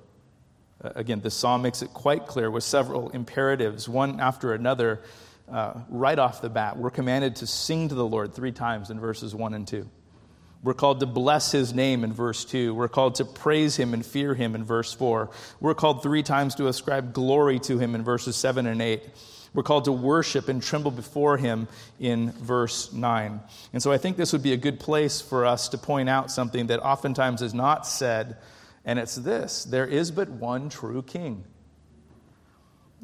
Uh, 0.83 0.91
again, 0.95 1.21
this 1.21 1.35
psalm 1.35 1.63
makes 1.63 1.83
it 1.83 1.93
quite 1.95 2.27
clear 2.27 2.51
with 2.51 2.65
several 2.65 3.11
imperatives, 3.11 3.89
one 3.89 4.21
after 4.21 4.53
another, 4.53 5.01
uh, 5.51 5.75
right 5.89 6.19
off 6.19 6.43
the 6.43 6.51
bat. 6.51 6.77
We're 6.77 6.91
commanded 6.91 7.37
to 7.37 7.47
sing 7.47 7.89
to 7.89 7.95
the 7.95 8.07
Lord 8.07 8.35
three 8.35 8.53
times 8.53 8.91
in 8.91 9.01
verses 9.01 9.35
1 9.35 9.55
and 9.55 9.67
2. 9.67 9.89
We're 10.63 10.75
called 10.75 11.01
to 11.01 11.07
bless 11.07 11.53
his 11.53 11.73
name 11.73 12.03
in 12.03 12.13
verse 12.13 12.45
2. 12.45 12.75
We're 12.75 12.89
called 12.89 13.17
to 13.17 13.25
praise 13.25 13.77
him 13.77 13.95
and 13.95 14.05
fear 14.05 14.35
him 14.35 14.55
in 14.55 14.65
verse 14.65 14.93
4. 14.93 15.31
We're 15.61 15.75
called 15.75 16.03
three 16.03 16.23
times 16.23 16.57
to 16.57 16.67
ascribe 16.67 17.13
glory 17.13 17.61
to 17.61 17.79
him 17.79 17.95
in 17.95 18.03
verses 18.03 18.37
7 18.37 18.67
and 18.67 18.83
8. 18.83 19.03
We're 19.55 19.63
called 19.63 19.85
to 19.85 19.93
worship 19.93 20.49
and 20.49 20.63
tremble 20.63 20.91
before 20.91 21.37
him 21.37 21.69
in 21.99 22.33
verse 22.33 22.93
9. 22.93 23.41
And 23.73 23.83
so 23.83 23.93
I 23.93 23.99
think 23.99 24.17
this 24.17 24.33
would 24.33 24.43
be 24.43 24.53
a 24.53 24.59
good 24.59 24.81
place 24.81 25.21
for 25.21 25.47
us 25.47 25.69
to 25.71 25.79
point 25.79 26.09
out 26.09 26.31
something 26.31 26.67
that 26.67 26.81
oftentimes 26.81 27.43
is 27.43 27.55
not 27.55 27.87
said, 27.87 28.37
and 28.87 28.99
it's 28.99 29.17
this 29.17 29.65
there 29.65 29.87
is 29.87 30.11
but 30.11 30.31
one 30.31 30.71
true 30.71 31.03
king. 31.03 31.45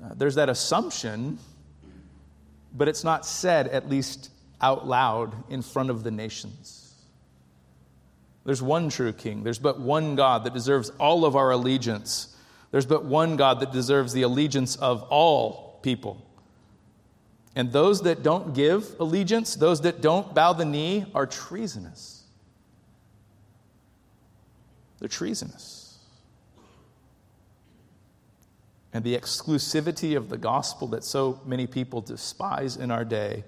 Uh, 0.02 0.14
there's 0.16 0.36
that 0.36 0.48
assumption, 0.48 1.38
but 2.74 2.88
it's 2.88 3.04
not 3.04 3.26
said, 3.26 3.68
at 3.68 3.88
least 3.88 4.30
out 4.60 4.86
loud, 4.86 5.50
in 5.50 5.60
front 5.60 5.90
of 5.90 6.02
the 6.04 6.10
nations. 6.10 6.94
There's 8.44 8.62
one 8.62 8.88
true 8.88 9.12
king. 9.12 9.44
There's 9.44 9.58
but 9.58 9.78
one 9.78 10.16
God 10.16 10.44
that 10.44 10.54
deserves 10.54 10.90
all 10.98 11.24
of 11.24 11.36
our 11.36 11.50
allegiance. 11.50 12.34
There's 12.70 12.86
but 12.86 13.04
one 13.04 13.36
God 13.36 13.60
that 13.60 13.70
deserves 13.70 14.12
the 14.12 14.22
allegiance 14.22 14.76
of 14.76 15.02
all 15.04 15.78
people. 15.82 16.26
And 17.54 17.70
those 17.70 18.02
that 18.02 18.22
don't 18.22 18.54
give 18.54 18.96
allegiance, 18.98 19.54
those 19.56 19.82
that 19.82 20.00
don't 20.00 20.34
bow 20.34 20.54
the 20.54 20.64
knee, 20.64 21.04
are 21.14 21.26
treasonous. 21.26 22.21
They're 25.02 25.08
treasonous. 25.08 25.98
And 28.92 29.02
the 29.02 29.16
exclusivity 29.16 30.16
of 30.16 30.28
the 30.28 30.38
gospel 30.38 30.86
that 30.88 31.02
so 31.02 31.40
many 31.44 31.66
people 31.66 32.00
despise 32.00 32.76
in 32.76 32.92
our 32.92 33.04
day 33.04 33.42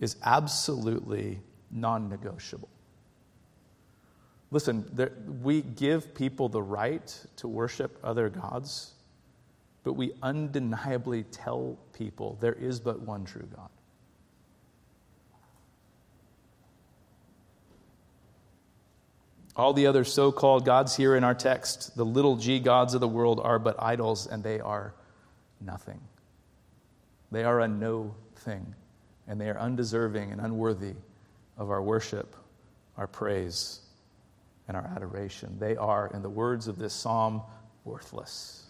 is 0.00 0.16
absolutely 0.22 1.40
non 1.70 2.10
negotiable. 2.10 2.68
Listen, 4.50 4.84
there, 4.92 5.12
we 5.40 5.62
give 5.62 6.14
people 6.14 6.50
the 6.50 6.60
right 6.60 7.24
to 7.36 7.48
worship 7.48 7.98
other 8.04 8.28
gods, 8.28 8.92
but 9.82 9.94
we 9.94 10.12
undeniably 10.22 11.22
tell 11.22 11.78
people 11.94 12.36
there 12.42 12.52
is 12.52 12.80
but 12.80 13.00
one 13.00 13.24
true 13.24 13.48
God. 13.56 13.70
All 19.58 19.72
the 19.72 19.88
other 19.88 20.04
so 20.04 20.30
called 20.30 20.64
gods 20.64 20.94
here 20.94 21.16
in 21.16 21.24
our 21.24 21.34
text, 21.34 21.96
the 21.96 22.04
little 22.04 22.36
g 22.36 22.60
gods 22.60 22.94
of 22.94 23.00
the 23.00 23.08
world, 23.08 23.40
are 23.42 23.58
but 23.58 23.74
idols, 23.82 24.28
and 24.28 24.44
they 24.44 24.60
are 24.60 24.94
nothing. 25.60 26.00
They 27.32 27.42
are 27.42 27.60
a 27.60 27.66
no 27.66 28.14
thing, 28.36 28.76
and 29.26 29.40
they 29.40 29.50
are 29.50 29.58
undeserving 29.58 30.30
and 30.30 30.40
unworthy 30.40 30.94
of 31.58 31.70
our 31.70 31.82
worship, 31.82 32.36
our 32.96 33.08
praise, 33.08 33.80
and 34.68 34.76
our 34.76 34.84
adoration. 34.94 35.56
They 35.58 35.76
are, 35.76 36.08
in 36.14 36.22
the 36.22 36.30
words 36.30 36.68
of 36.68 36.78
this 36.78 36.94
psalm, 36.94 37.42
worthless. 37.84 38.62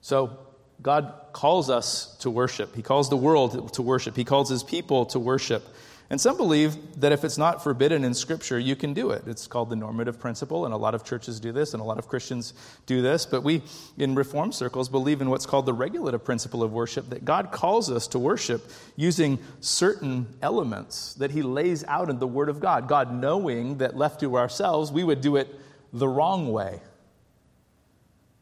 So, 0.00 0.38
God 0.80 1.12
calls 1.34 1.68
us 1.68 2.16
to 2.20 2.30
worship. 2.30 2.74
He 2.74 2.82
calls 2.82 3.10
the 3.10 3.16
world 3.18 3.74
to 3.74 3.82
worship. 3.82 4.16
He 4.16 4.24
calls 4.24 4.48
his 4.48 4.62
people 4.62 5.04
to 5.06 5.18
worship. 5.18 5.68
And 6.10 6.18
some 6.18 6.38
believe 6.38 7.00
that 7.00 7.12
if 7.12 7.22
it's 7.22 7.36
not 7.36 7.62
forbidden 7.62 8.02
in 8.02 8.14
Scripture, 8.14 8.58
you 8.58 8.74
can 8.74 8.94
do 8.94 9.10
it. 9.10 9.24
It's 9.26 9.46
called 9.46 9.68
the 9.68 9.76
normative 9.76 10.18
principle, 10.18 10.64
and 10.64 10.72
a 10.72 10.76
lot 10.76 10.94
of 10.94 11.04
churches 11.04 11.38
do 11.38 11.52
this, 11.52 11.74
and 11.74 11.82
a 11.82 11.84
lot 11.84 11.98
of 11.98 12.08
Christians 12.08 12.54
do 12.86 13.02
this. 13.02 13.26
But 13.26 13.42
we, 13.42 13.62
in 13.98 14.14
Reformed 14.14 14.54
circles, 14.54 14.88
believe 14.88 15.20
in 15.20 15.28
what's 15.28 15.44
called 15.44 15.66
the 15.66 15.74
regulative 15.74 16.24
principle 16.24 16.62
of 16.62 16.72
worship 16.72 17.10
that 17.10 17.26
God 17.26 17.52
calls 17.52 17.90
us 17.90 18.06
to 18.08 18.18
worship 18.18 18.70
using 18.96 19.38
certain 19.60 20.26
elements 20.40 21.12
that 21.14 21.30
He 21.30 21.42
lays 21.42 21.84
out 21.84 22.08
in 22.08 22.18
the 22.18 22.26
Word 22.26 22.48
of 22.48 22.58
God. 22.58 22.88
God 22.88 23.12
knowing 23.12 23.76
that 23.78 23.94
left 23.94 24.20
to 24.20 24.38
ourselves, 24.38 24.90
we 24.90 25.04
would 25.04 25.20
do 25.20 25.36
it 25.36 25.54
the 25.92 26.08
wrong 26.08 26.50
way. 26.50 26.80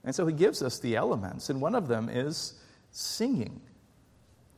And 0.04 0.14
so 0.14 0.24
He 0.24 0.34
gives 0.34 0.62
us 0.62 0.78
the 0.78 0.94
elements, 0.94 1.50
and 1.50 1.60
one 1.60 1.74
of 1.74 1.88
them 1.88 2.08
is 2.08 2.54
singing. 2.92 3.60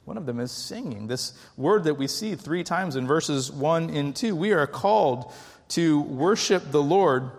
One 0.09 0.17
of 0.17 0.25
them 0.25 0.41
is 0.41 0.51
singing. 0.51 1.07
This 1.07 1.35
word 1.59 1.85
that 1.85 1.97
we 1.97 2.07
see 2.07 2.35
three 2.35 2.65
times 2.65 2.97
in 2.97 3.07
verses 3.07 3.53
1 3.53 3.91
and 3.91 4.17
2. 4.17 4.35
We 4.35 4.53
are 4.53 4.67
called 4.67 5.31
to 5.69 6.01
worship 6.01 6.71
the 6.71 6.83
Lord 6.83 7.31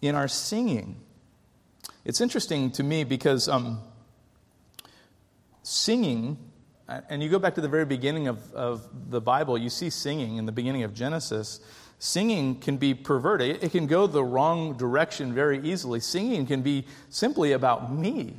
in 0.00 0.14
our 0.14 0.28
singing. 0.28 1.00
It's 2.04 2.20
interesting 2.20 2.70
to 2.70 2.84
me 2.84 3.02
because 3.02 3.48
um, 3.48 3.80
singing, 5.64 6.38
and 6.86 7.24
you 7.24 7.28
go 7.28 7.40
back 7.40 7.56
to 7.56 7.60
the 7.60 7.66
very 7.68 7.84
beginning 7.84 8.28
of, 8.28 8.54
of 8.54 8.86
the 9.10 9.20
Bible, 9.20 9.58
you 9.58 9.68
see 9.68 9.90
singing 9.90 10.36
in 10.36 10.46
the 10.46 10.52
beginning 10.52 10.84
of 10.84 10.94
Genesis. 10.94 11.58
Singing 11.98 12.60
can 12.60 12.76
be 12.76 12.94
perverted, 12.94 13.64
it 13.64 13.72
can 13.72 13.88
go 13.88 14.06
the 14.06 14.22
wrong 14.22 14.76
direction 14.76 15.34
very 15.34 15.58
easily. 15.58 15.98
Singing 15.98 16.46
can 16.46 16.62
be 16.62 16.86
simply 17.08 17.50
about 17.50 17.92
me. 17.92 18.36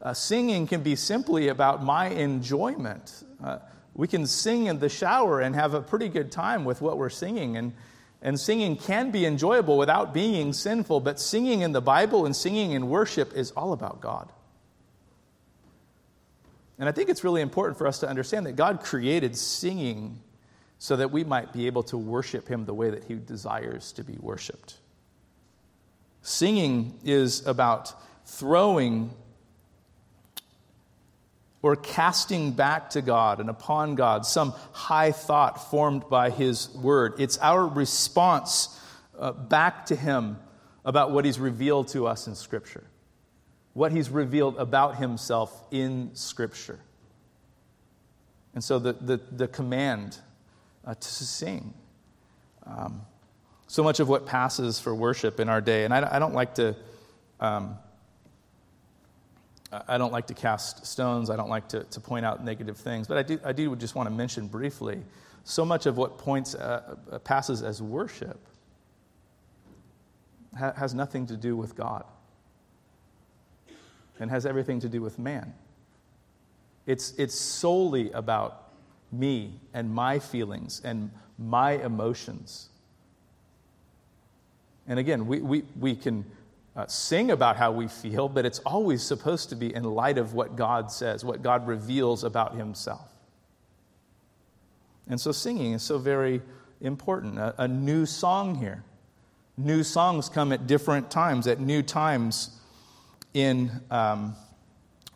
Uh, 0.00 0.14
singing 0.14 0.66
can 0.66 0.82
be 0.82 0.94
simply 0.94 1.48
about 1.48 1.82
my 1.82 2.08
enjoyment. 2.08 3.24
Uh, 3.42 3.58
we 3.94 4.06
can 4.06 4.26
sing 4.26 4.66
in 4.66 4.78
the 4.78 4.88
shower 4.88 5.40
and 5.40 5.54
have 5.56 5.74
a 5.74 5.80
pretty 5.80 6.08
good 6.08 6.30
time 6.30 6.64
with 6.64 6.80
what 6.80 6.98
we're 6.98 7.10
singing. 7.10 7.56
And, 7.56 7.72
and 8.22 8.38
singing 8.38 8.76
can 8.76 9.10
be 9.10 9.26
enjoyable 9.26 9.76
without 9.76 10.14
being 10.14 10.52
sinful, 10.52 11.00
but 11.00 11.18
singing 11.18 11.62
in 11.62 11.72
the 11.72 11.80
Bible 11.80 12.24
and 12.24 12.34
singing 12.34 12.72
in 12.72 12.88
worship 12.88 13.34
is 13.34 13.50
all 13.52 13.72
about 13.72 14.00
God. 14.00 14.30
And 16.78 16.88
I 16.88 16.92
think 16.92 17.08
it's 17.08 17.24
really 17.24 17.40
important 17.40 17.76
for 17.76 17.88
us 17.88 17.98
to 18.00 18.08
understand 18.08 18.46
that 18.46 18.52
God 18.52 18.80
created 18.80 19.36
singing 19.36 20.20
so 20.78 20.94
that 20.94 21.10
we 21.10 21.24
might 21.24 21.52
be 21.52 21.66
able 21.66 21.82
to 21.84 21.96
worship 21.96 22.46
Him 22.46 22.66
the 22.66 22.74
way 22.74 22.90
that 22.90 23.02
He 23.02 23.14
desires 23.14 23.90
to 23.92 24.04
be 24.04 24.16
worshiped. 24.20 24.76
Singing 26.22 26.96
is 27.04 27.44
about 27.46 27.92
throwing 28.26 29.10
or 31.62 31.76
casting 31.76 32.52
back 32.52 32.90
to 32.90 33.02
God 33.02 33.40
and 33.40 33.50
upon 33.50 33.94
God 33.94 34.24
some 34.24 34.54
high 34.72 35.12
thought 35.12 35.70
formed 35.70 36.08
by 36.08 36.30
His 36.30 36.68
Word. 36.70 37.14
It's 37.18 37.38
our 37.38 37.66
response 37.66 38.80
uh, 39.18 39.32
back 39.32 39.86
to 39.86 39.96
Him 39.96 40.38
about 40.84 41.10
what 41.10 41.24
He's 41.24 41.38
revealed 41.38 41.88
to 41.88 42.06
us 42.06 42.28
in 42.28 42.34
Scripture, 42.34 42.84
what 43.72 43.90
He's 43.90 44.08
revealed 44.08 44.56
about 44.56 44.96
Himself 44.96 45.64
in 45.70 46.10
Scripture. 46.14 46.78
And 48.54 48.62
so 48.62 48.78
the, 48.78 48.92
the, 48.92 49.20
the 49.32 49.48
command 49.48 50.18
uh, 50.84 50.94
to 50.94 51.08
sing. 51.08 51.74
Um, 52.64 53.02
so 53.66 53.82
much 53.82 54.00
of 54.00 54.08
what 54.08 54.26
passes 54.26 54.80
for 54.80 54.94
worship 54.94 55.40
in 55.40 55.48
our 55.48 55.60
day, 55.60 55.84
and 55.84 55.92
I, 55.92 56.16
I 56.16 56.18
don't 56.18 56.34
like 56.34 56.54
to. 56.54 56.76
Um, 57.40 57.78
I 59.70 59.98
don't 59.98 60.12
like 60.12 60.26
to 60.28 60.34
cast 60.34 60.86
stones. 60.86 61.28
I 61.28 61.36
don't 61.36 61.50
like 61.50 61.68
to, 61.68 61.84
to 61.84 62.00
point 62.00 62.24
out 62.24 62.42
negative 62.44 62.76
things. 62.76 63.06
But 63.06 63.18
I 63.18 63.22
do, 63.22 63.38
I 63.44 63.52
do 63.52 63.76
just 63.76 63.94
want 63.94 64.08
to 64.08 64.14
mention 64.14 64.46
briefly 64.46 65.02
so 65.44 65.64
much 65.64 65.86
of 65.86 65.96
what 65.96 66.18
points, 66.18 66.54
uh, 66.54 66.96
uh, 67.10 67.18
passes 67.18 67.62
as 67.62 67.82
worship 67.82 68.38
ha- 70.58 70.72
has 70.76 70.94
nothing 70.94 71.26
to 71.26 71.36
do 71.36 71.56
with 71.56 71.74
God 71.74 72.04
and 74.18 74.30
has 74.30 74.46
everything 74.46 74.80
to 74.80 74.88
do 74.88 75.00
with 75.00 75.18
man. 75.18 75.54
It's, 76.86 77.12
it's 77.12 77.34
solely 77.34 78.10
about 78.12 78.72
me 79.12 79.60
and 79.74 79.90
my 79.92 80.18
feelings 80.18 80.80
and 80.84 81.10
my 81.38 81.72
emotions. 81.72 82.68
And 84.86 84.98
again, 84.98 85.26
we, 85.26 85.40
we, 85.40 85.64
we 85.78 85.94
can 85.94 86.24
uh, 86.76 86.86
sing 86.86 87.30
about 87.30 87.56
how 87.56 87.72
we 87.72 87.88
feel, 87.88 88.28
but 88.28 88.46
it's 88.46 88.60
always 88.60 89.02
supposed 89.02 89.48
to 89.48 89.56
be 89.56 89.74
in 89.74 89.82
light 89.82 90.18
of 90.18 90.34
what 90.34 90.56
God 90.56 90.92
says, 90.92 91.24
what 91.24 91.42
God 91.42 91.66
reveals 91.66 92.24
about 92.24 92.54
Himself. 92.54 93.08
And 95.08 95.20
so 95.20 95.32
singing 95.32 95.72
is 95.72 95.82
so 95.82 95.98
very 95.98 96.42
important. 96.80 97.38
A, 97.38 97.62
a 97.62 97.68
new 97.68 98.06
song 98.06 98.54
here. 98.54 98.84
New 99.56 99.82
songs 99.82 100.28
come 100.28 100.52
at 100.52 100.66
different 100.66 101.10
times, 101.10 101.46
at 101.46 101.58
new 101.58 101.82
times 101.82 102.60
in 103.34 103.70
um, 103.90 104.36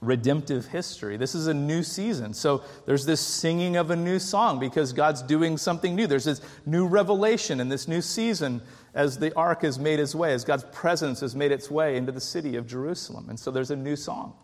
redemptive 0.00 0.66
history. 0.66 1.16
This 1.16 1.34
is 1.34 1.46
a 1.46 1.54
new 1.54 1.82
season. 1.82 2.34
So 2.34 2.64
there's 2.86 3.06
this 3.06 3.20
singing 3.20 3.76
of 3.76 3.90
a 3.90 3.96
new 3.96 4.18
song 4.18 4.58
because 4.58 4.92
God's 4.92 5.22
doing 5.22 5.56
something 5.56 5.94
new. 5.94 6.08
There's 6.08 6.24
this 6.24 6.40
new 6.66 6.86
revelation 6.86 7.60
in 7.60 7.68
this 7.68 7.86
new 7.86 8.02
season 8.02 8.60
as 8.94 9.18
the 9.18 9.34
ark 9.34 9.62
has 9.62 9.78
made 9.78 9.98
its 9.98 10.14
way, 10.14 10.32
as 10.34 10.44
God's 10.44 10.64
presence 10.72 11.20
has 11.20 11.34
made 11.34 11.50
its 11.52 11.70
way 11.70 11.96
into 11.96 12.12
the 12.12 12.20
city 12.20 12.56
of 12.56 12.66
Jerusalem. 12.66 13.28
And 13.28 13.38
so 13.38 13.50
there's 13.50 13.70
a 13.70 13.76
new 13.76 13.96
song. 13.96 14.34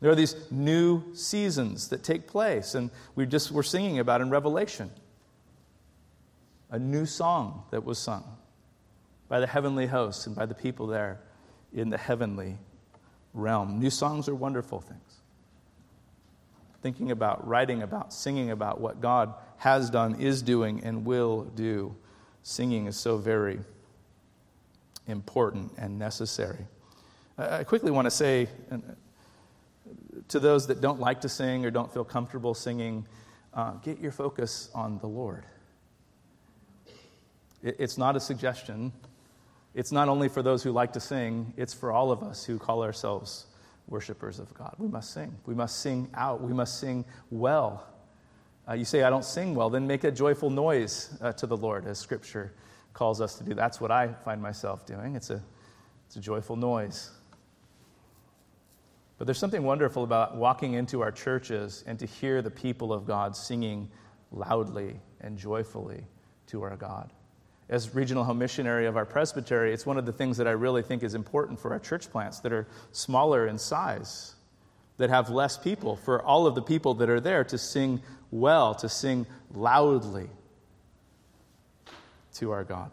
There 0.00 0.10
are 0.10 0.14
these 0.16 0.34
new 0.50 1.14
seasons 1.14 1.88
that 1.88 2.02
take 2.02 2.26
place, 2.26 2.74
and 2.74 2.90
we 3.14 3.26
just 3.26 3.52
were 3.52 3.62
singing 3.62 3.98
about 3.98 4.20
in 4.20 4.30
Revelation. 4.30 4.90
a 6.72 6.78
new 6.78 7.04
song 7.04 7.62
that 7.70 7.84
was 7.84 7.98
sung 7.98 8.24
by 9.28 9.38
the 9.38 9.46
heavenly 9.46 9.86
hosts 9.86 10.26
and 10.26 10.34
by 10.34 10.46
the 10.46 10.54
people 10.54 10.86
there 10.86 11.20
in 11.72 11.90
the 11.90 11.98
heavenly 11.98 12.58
realm. 13.34 13.78
New 13.78 13.90
songs 13.90 14.28
are 14.28 14.34
wonderful 14.34 14.80
things. 14.80 15.20
Thinking 16.80 17.10
about, 17.10 17.46
writing 17.46 17.82
about, 17.82 18.12
singing 18.12 18.50
about 18.50 18.80
what 18.80 19.00
God 19.00 19.34
has 19.58 19.90
done, 19.90 20.16
is 20.20 20.42
doing, 20.42 20.82
and 20.82 21.04
will 21.04 21.44
do. 21.44 21.94
Singing 22.42 22.86
is 22.86 22.96
so 22.96 23.16
very 23.16 23.60
important 25.06 25.72
and 25.78 25.98
necessary. 25.98 26.66
I 27.38 27.64
quickly 27.64 27.90
want 27.90 28.06
to 28.06 28.10
say 28.10 28.48
uh, 28.70 28.78
to 30.28 30.38
those 30.38 30.66
that 30.66 30.80
don't 30.80 31.00
like 31.00 31.20
to 31.22 31.28
sing 31.28 31.64
or 31.64 31.70
don't 31.70 31.92
feel 31.92 32.04
comfortable 32.04 32.54
singing, 32.54 33.06
uh, 33.54 33.72
get 33.74 33.98
your 34.00 34.12
focus 34.12 34.70
on 34.74 34.98
the 34.98 35.06
Lord. 35.06 35.44
It's 37.62 37.96
not 37.96 38.16
a 38.16 38.20
suggestion. 38.20 38.92
It's 39.74 39.92
not 39.92 40.08
only 40.08 40.28
for 40.28 40.42
those 40.42 40.62
who 40.62 40.72
like 40.72 40.92
to 40.94 41.00
sing, 41.00 41.54
it's 41.56 41.72
for 41.72 41.92
all 41.92 42.10
of 42.10 42.22
us 42.22 42.44
who 42.44 42.58
call 42.58 42.82
ourselves 42.82 43.46
worshipers 43.88 44.38
of 44.38 44.52
God. 44.54 44.74
We 44.78 44.88
must 44.88 45.12
sing. 45.12 45.34
We 45.46 45.54
must 45.54 45.80
sing 45.80 46.10
out. 46.14 46.42
We 46.42 46.52
must 46.52 46.80
sing 46.80 47.04
well. 47.30 47.86
Uh, 48.68 48.74
you 48.74 48.84
say, 48.84 49.02
I 49.02 49.10
don't 49.10 49.24
sing 49.24 49.54
well, 49.54 49.70
then 49.70 49.86
make 49.86 50.04
a 50.04 50.10
joyful 50.10 50.50
noise 50.50 51.16
uh, 51.20 51.32
to 51.32 51.46
the 51.46 51.56
Lord, 51.56 51.86
as 51.86 51.98
Scripture 51.98 52.52
calls 52.92 53.20
us 53.20 53.36
to 53.38 53.44
do. 53.44 53.54
That's 53.54 53.80
what 53.80 53.90
I 53.90 54.08
find 54.08 54.40
myself 54.40 54.86
doing. 54.86 55.16
It's 55.16 55.30
a, 55.30 55.42
it's 56.06 56.16
a 56.16 56.20
joyful 56.20 56.56
noise. 56.56 57.10
But 59.18 59.26
there's 59.26 59.38
something 59.38 59.62
wonderful 59.62 60.04
about 60.04 60.36
walking 60.36 60.74
into 60.74 61.00
our 61.00 61.12
churches 61.12 61.84
and 61.86 61.98
to 61.98 62.06
hear 62.06 62.42
the 62.42 62.50
people 62.50 62.92
of 62.92 63.06
God 63.06 63.36
singing 63.36 63.88
loudly 64.30 65.00
and 65.20 65.38
joyfully 65.38 66.04
to 66.48 66.62
our 66.62 66.76
God. 66.76 67.12
As 67.68 67.94
regional 67.94 68.24
home 68.24 68.38
missionary 68.38 68.86
of 68.86 68.96
our 68.96 69.06
presbytery, 69.06 69.72
it's 69.72 69.86
one 69.86 69.96
of 69.96 70.06
the 70.06 70.12
things 70.12 70.36
that 70.36 70.46
I 70.46 70.52
really 70.52 70.82
think 70.82 71.02
is 71.02 71.14
important 71.14 71.58
for 71.58 71.72
our 71.72 71.78
church 71.78 72.10
plants 72.10 72.40
that 72.40 72.52
are 72.52 72.66
smaller 72.90 73.46
in 73.46 73.58
size, 73.58 74.34
that 74.98 75.10
have 75.10 75.30
less 75.30 75.56
people, 75.56 75.96
for 75.96 76.22
all 76.22 76.46
of 76.46 76.54
the 76.54 76.62
people 76.62 76.94
that 76.94 77.08
are 77.08 77.20
there 77.20 77.44
to 77.44 77.58
sing 77.58 78.02
well, 78.30 78.74
to 78.76 78.88
sing 78.88 79.26
loudly 79.52 80.28
to 82.34 82.52
our 82.52 82.64
God. 82.64 82.90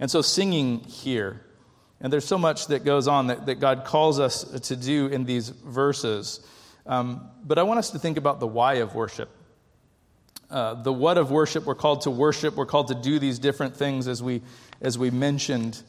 And 0.00 0.10
so, 0.10 0.22
singing 0.22 0.80
here 0.80 1.42
and 2.02 2.12
there's 2.12 2.24
so 2.24 2.36
much 2.36 2.66
that 2.66 2.84
goes 2.84 3.06
on 3.06 3.28
that, 3.28 3.46
that 3.46 3.60
God 3.60 3.84
calls 3.84 4.18
us 4.18 4.42
to 4.42 4.74
do 4.74 5.06
in 5.06 5.24
these 5.24 5.48
verses. 5.48 6.44
Um, 6.84 7.30
but 7.44 7.58
I 7.58 7.62
want 7.62 7.78
us 7.78 7.90
to 7.90 8.00
think 8.00 8.16
about 8.16 8.40
the 8.40 8.46
why 8.46 8.74
of 8.74 8.96
worship. 8.96 9.30
Uh, 10.50 10.74
the 10.74 10.92
what 10.92 11.16
of 11.16 11.30
worship, 11.30 11.64
we're 11.64 11.76
called 11.76 12.02
to 12.02 12.10
worship, 12.10 12.56
we're 12.56 12.66
called 12.66 12.88
to 12.88 12.96
do 12.96 13.20
these 13.20 13.38
different 13.38 13.76
things 13.76 14.08
as 14.08 14.20
we, 14.20 14.42
as 14.80 14.98
we 14.98 15.10
mentioned. 15.10 15.80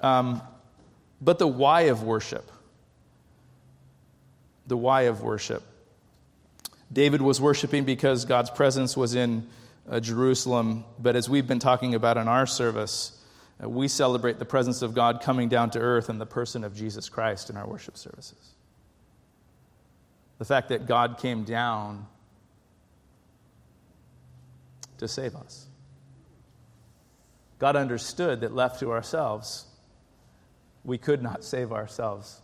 Um, 0.00 0.40
but 1.20 1.38
the 1.38 1.46
why 1.46 1.82
of 1.82 2.02
worship. 2.02 2.50
The 4.66 4.76
why 4.76 5.02
of 5.02 5.22
worship. 5.22 5.62
David 6.92 7.22
was 7.22 7.40
worshiping 7.40 7.84
because 7.84 8.24
God's 8.24 8.50
presence 8.50 8.96
was 8.96 9.14
in 9.14 9.46
uh, 9.88 10.00
Jerusalem, 10.00 10.84
but 10.98 11.16
as 11.16 11.28
we've 11.28 11.46
been 11.46 11.58
talking 11.58 11.94
about 11.94 12.16
in 12.16 12.28
our 12.28 12.46
service, 12.46 13.18
uh, 13.62 13.68
we 13.68 13.88
celebrate 13.88 14.38
the 14.38 14.44
presence 14.44 14.82
of 14.82 14.94
God 14.94 15.22
coming 15.22 15.48
down 15.48 15.70
to 15.70 15.78
earth 15.78 16.10
in 16.10 16.18
the 16.18 16.26
person 16.26 16.64
of 16.64 16.74
Jesus 16.74 17.08
Christ 17.08 17.50
in 17.50 17.56
our 17.56 17.66
worship 17.66 17.96
services. 17.96 18.54
The 20.38 20.44
fact 20.44 20.68
that 20.68 20.86
God 20.86 21.18
came 21.18 21.44
down 21.44 22.06
to 24.98 25.08
save 25.08 25.34
us. 25.34 25.66
God 27.58 27.76
understood 27.76 28.40
that 28.40 28.54
left 28.54 28.80
to 28.80 28.90
ourselves, 28.90 29.66
we 30.84 30.98
could 30.98 31.22
not 31.22 31.44
save 31.44 31.72
ourselves. 31.72 32.40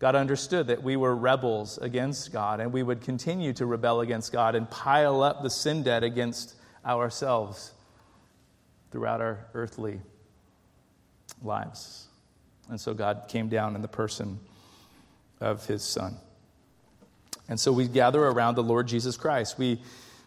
God 0.00 0.14
understood 0.14 0.68
that 0.68 0.82
we 0.82 0.96
were 0.96 1.14
rebels 1.14 1.76
against 1.78 2.32
God 2.32 2.58
and 2.58 2.72
we 2.72 2.82
would 2.82 3.02
continue 3.02 3.52
to 3.52 3.66
rebel 3.66 4.00
against 4.00 4.32
God 4.32 4.54
and 4.54 4.68
pile 4.68 5.22
up 5.22 5.42
the 5.42 5.50
sin 5.50 5.82
debt 5.82 6.02
against 6.02 6.54
ourselves 6.84 7.72
throughout 8.90 9.20
our 9.20 9.46
earthly 9.52 10.00
lives. 11.42 12.06
And 12.70 12.80
so 12.80 12.94
God 12.94 13.26
came 13.28 13.50
down 13.50 13.76
in 13.76 13.82
the 13.82 13.88
person 13.88 14.40
of 15.38 15.66
his 15.66 15.82
son. 15.82 16.16
And 17.48 17.60
so 17.60 17.70
we 17.70 17.86
gather 17.86 18.24
around 18.24 18.54
the 18.54 18.62
Lord 18.62 18.88
Jesus 18.88 19.18
Christ. 19.18 19.58
We, 19.58 19.82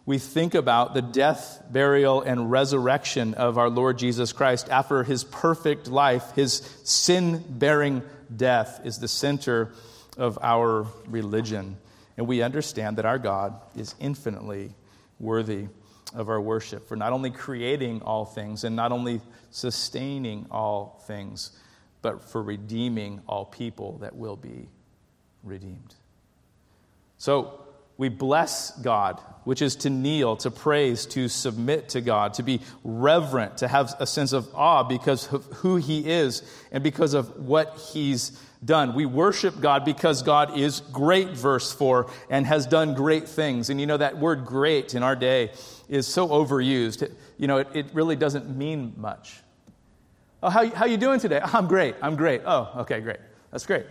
we 0.05 0.17
think 0.17 0.53
about 0.53 0.93
the 0.93 1.01
death, 1.01 1.63
burial, 1.69 2.21
and 2.21 2.51
resurrection 2.51 3.35
of 3.35 3.57
our 3.57 3.69
Lord 3.69 3.97
Jesus 3.97 4.33
Christ 4.33 4.69
after 4.69 5.03
his 5.03 5.23
perfect 5.23 5.87
life. 5.87 6.31
His 6.35 6.55
sin 6.83 7.43
bearing 7.47 8.03
death 8.35 8.81
is 8.83 8.99
the 8.99 9.07
center 9.07 9.71
of 10.17 10.37
our 10.41 10.87
religion. 11.07 11.77
And 12.17 12.27
we 12.27 12.41
understand 12.41 12.97
that 12.97 13.05
our 13.05 13.17
God 13.17 13.55
is 13.75 13.95
infinitely 13.99 14.73
worthy 15.19 15.67
of 16.13 16.29
our 16.29 16.41
worship 16.41 16.87
for 16.87 16.95
not 16.95 17.13
only 17.13 17.31
creating 17.31 18.01
all 18.01 18.25
things 18.25 18.65
and 18.65 18.75
not 18.75 18.91
only 18.91 19.21
sustaining 19.51 20.45
all 20.51 21.01
things, 21.07 21.51
but 22.01 22.21
for 22.21 22.43
redeeming 22.43 23.21
all 23.25 23.45
people 23.45 23.97
that 23.99 24.15
will 24.15 24.35
be 24.35 24.67
redeemed. 25.43 25.95
So 27.17 27.62
we 28.03 28.09
bless 28.09 28.71
God, 28.71 29.21
which 29.45 29.61
is 29.61 29.77
to 29.77 29.89
kneel, 29.89 30.35
to 30.35 30.51
praise, 30.51 31.05
to 31.05 31.29
submit 31.29 31.87
to 31.89 32.01
God, 32.01 32.33
to 32.33 32.43
be 32.43 32.59
reverent, 32.83 33.59
to 33.59 33.67
have 33.69 33.95
a 33.97 34.05
sense 34.05 34.33
of 34.33 34.53
awe 34.53 34.83
because 34.83 35.31
of 35.31 35.45
who 35.45 35.77
He 35.77 36.05
is 36.05 36.43
and 36.73 36.83
because 36.83 37.13
of 37.13 37.39
what 37.39 37.77
He's 37.93 38.37
done. 38.65 38.93
We 38.93 39.05
worship 39.05 39.61
God 39.61 39.85
because 39.85 40.21
God 40.21 40.57
is 40.57 40.81
great, 40.81 41.29
verse 41.29 41.71
4, 41.71 42.11
and 42.29 42.45
has 42.45 42.67
done 42.67 42.93
great 42.93 43.29
things. 43.29 43.69
And 43.69 43.79
you 43.79 43.87
know, 43.87 43.95
that 43.95 44.17
word 44.17 44.43
great 44.43 44.95
in 44.95 45.01
our 45.01 45.15
day 45.15 45.51
is 45.87 46.05
so 46.05 46.27
overused. 46.27 47.09
You 47.37 47.47
know, 47.47 47.59
it, 47.59 47.69
it 47.73 47.85
really 47.93 48.17
doesn't 48.17 48.53
mean 48.53 48.95
much. 48.97 49.39
Oh, 50.41 50.49
how, 50.49 50.69
how 50.71 50.87
you 50.87 50.97
doing 50.97 51.21
today? 51.21 51.39
Oh, 51.41 51.51
I'm 51.53 51.67
great. 51.69 51.95
I'm 52.01 52.17
great. 52.17 52.41
Oh, 52.45 52.69
okay, 52.79 52.99
great. 52.99 53.19
That's 53.49 53.65
great. 53.65 53.85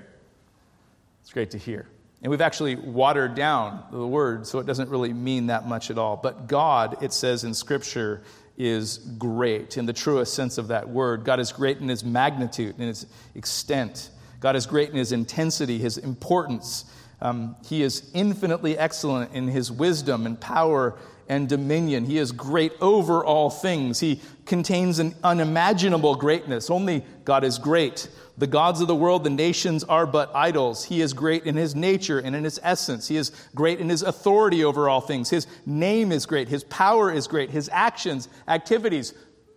It's 1.22 1.33
great 1.33 1.53
to 1.53 1.59
hear. 1.59 1.87
And 2.23 2.31
we've 2.31 2.41
actually 2.41 2.77
watered 2.77 3.35
down 3.35 3.83
the 3.91 4.07
word, 4.07 4.47
so 4.47 4.61
it 4.61 4.67
doesn't 4.67 4.89
really 4.89 5.13
mean 5.13 5.49
that 5.49 5.67
much 5.67 5.91
at 5.91 5.99
all. 5.99 6.17
But 6.17 6.47
God, 6.47 7.03
it 7.03 7.13
says 7.13 7.43
in 7.43 7.53
Scripture, 7.53 8.23
is 8.57 8.99
great 9.19 9.77
in 9.77 9.87
the 9.87 9.93
truest 9.93 10.35
sense 10.35 10.59
of 10.59 10.69
that 10.69 10.89
word. 10.89 11.25
God 11.25 11.41
is 11.41 11.51
great 11.53 11.79
in 11.79 11.89
his 11.89 12.05
magnitude, 12.05 12.79
in 12.79 12.87
his 12.87 13.07
extent. 13.35 14.11
God 14.41 14.57
is 14.57 14.67
great 14.67 14.91
in 14.91 14.97
his 14.97 15.11
intensity, 15.11 15.79
his 15.79 15.99
importance. 15.99 16.85
Um, 17.21 17.57
he 17.65 17.83
is 17.83 18.11
infinitely 18.15 18.77
excellent 18.77 19.33
in 19.33 19.49
his 19.49 19.73
wisdom 19.73 20.27
and 20.27 20.41
power 20.41 20.99
and 21.33 21.49
dominion. 21.49 22.05
He 22.05 22.18
is 22.18 22.31
great 22.31 22.75
over 22.83 23.25
all 23.25 23.49
things. 23.49 24.01
He 24.01 24.21
contains 24.45 24.99
an 24.99 25.14
unimaginable 25.25 26.14
greatness. 26.14 26.68
Only 26.68 27.07
God 27.25 27.42
is 27.42 27.59
great. 27.59 28.11
The 28.37 28.47
gods 28.47 28.83
of 28.83 28.87
the 28.87 28.95
world, 28.95 29.25
the 29.25 29.31
nations 29.31 29.83
are 29.85 30.05
but 30.05 30.31
idols. 30.35 30.85
He 30.85 31.01
is 31.01 31.14
great 31.14 31.47
in 31.47 31.57
his 31.57 31.75
nature 31.75 32.18
and 32.18 32.37
in 32.37 32.45
his 32.45 32.61
essence. 32.62 33.09
He 33.09 33.16
is 33.16 33.31
great 33.55 33.81
in 33.81 33.88
his 33.88 34.03
authority 34.03 34.62
over 34.62 34.90
all 34.90 35.01
things. 35.01 35.31
His 35.31 35.47
name 35.64 36.12
is 36.12 36.27
great. 36.27 36.49
His 36.49 36.64
power 36.64 37.11
is 37.11 37.27
great. 37.27 37.49
His 37.49 37.71
actions, 37.73 38.29
activities, 38.47 39.14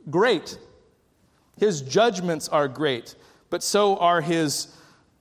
great. 0.09 0.57
His 1.57 1.81
judgments 1.81 2.47
are 2.47 2.69
great, 2.69 3.15
but 3.49 3.63
so 3.63 3.97
are 3.97 4.21
his 4.21 4.73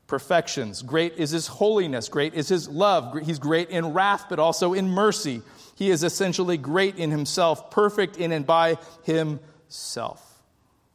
perfections. 0.07 0.83
Great 0.83 1.15
is 1.15 1.31
his 1.31 1.49
holiness. 1.49 2.09
Great 2.09 2.35
is 2.35 2.49
his 2.49 2.69
love. 2.69 3.19
He's 3.25 3.41
great 3.41 3.71
in 3.71 3.93
wrath, 3.93 4.27
but 4.29 4.39
also 4.39 4.73
in 4.73 4.89
mercy. 4.89 5.43
He 5.75 5.91
is 5.91 6.05
essentially 6.05 6.57
great 6.57 6.97
in 6.97 7.11
himself, 7.11 7.71
perfect 7.71 8.17
in 8.17 8.33
and 8.33 8.47
by 8.47 8.79
himself. 9.03 10.35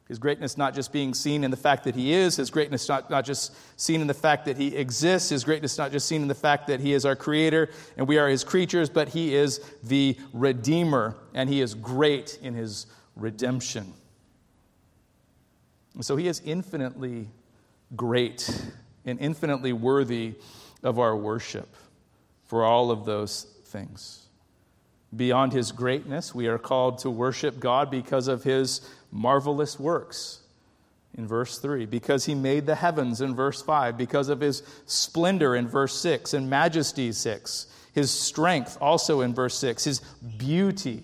His 0.08 0.18
greatness 0.18 0.58
not 0.58 0.74
just 0.74 0.92
being 0.92 1.14
seen 1.14 1.44
in 1.44 1.52
the 1.52 1.58
fact 1.58 1.84
that 1.84 1.94
he 1.94 2.14
is, 2.14 2.36
his 2.36 2.50
greatness 2.50 2.90
not, 2.90 3.12
not 3.12 3.26
just 3.26 3.54
seen 3.80 4.02
in 4.02 4.08
the 4.08 4.14
fact 4.16 4.46
that 4.46 4.58
he 4.58 4.76
exists, 4.76 5.30
his 5.30 5.44
greatness 5.44 5.78
not 5.78 5.92
just 5.92 6.08
seen 6.08 6.24
in 6.24 6.28
the 6.28 6.34
fact 6.34 6.66
that 6.68 6.80
he 6.80 6.94
is 6.94 7.06
our 7.06 7.16
creator 7.16 7.70
and 7.96 8.08
we 8.08 8.18
are 8.18 8.28
his 8.28 8.44
creatures, 8.44 8.90
but 8.90 9.10
he 9.10 9.36
is 9.36 9.60
the 9.84 10.18
redeemer 10.34 11.16
and 11.36 11.48
he 11.48 11.62
is 11.62 11.76
great 11.76 12.40
in 12.42 12.56
his 12.56 12.88
redemption. 13.16 13.94
And 15.94 16.04
so 16.04 16.16
he 16.16 16.28
is 16.28 16.42
infinitely 16.44 17.28
great 17.96 18.50
and 19.06 19.20
infinitely 19.20 19.74
worthy 19.74 20.34
of 20.82 20.98
our 20.98 21.16
worship 21.16 21.76
for 22.46 22.64
all 22.64 22.90
of 22.90 23.06
those 23.06 23.44
things. 23.66 24.19
Beyond 25.16 25.54
his 25.54 25.72
greatness, 25.72 26.36
we 26.36 26.48
are 26.48 26.60
called 26.60 27.00
to 27.00 27.10
worship 27.10 27.60
God 27.60 27.90
because 27.90 28.28
of 28.28 28.44
his 28.44 28.82
marvelous 29.12 29.80
works 29.80 30.42
in 31.18 31.28
verse 31.28 31.58
3, 31.58 31.88
because 31.88 32.26
he 32.26 32.36
made 32.36 32.68
the 32.68 32.76
heavens 32.76 33.20
in 33.20 33.36
verse 33.36 33.62
5, 33.62 33.98
because 33.98 34.30
of 34.30 34.40
his 34.40 34.62
splendor 34.86 35.56
in 35.56 35.68
verse 35.68 35.96
6, 35.96 36.36
and 36.36 36.50
majesty 36.50 37.12
6, 37.12 37.66
his 37.94 38.12
strength 38.12 38.78
also 38.80 39.22
in 39.22 39.34
verse 39.34 39.58
6, 39.58 39.84
his 39.84 40.00
beauty 40.38 41.04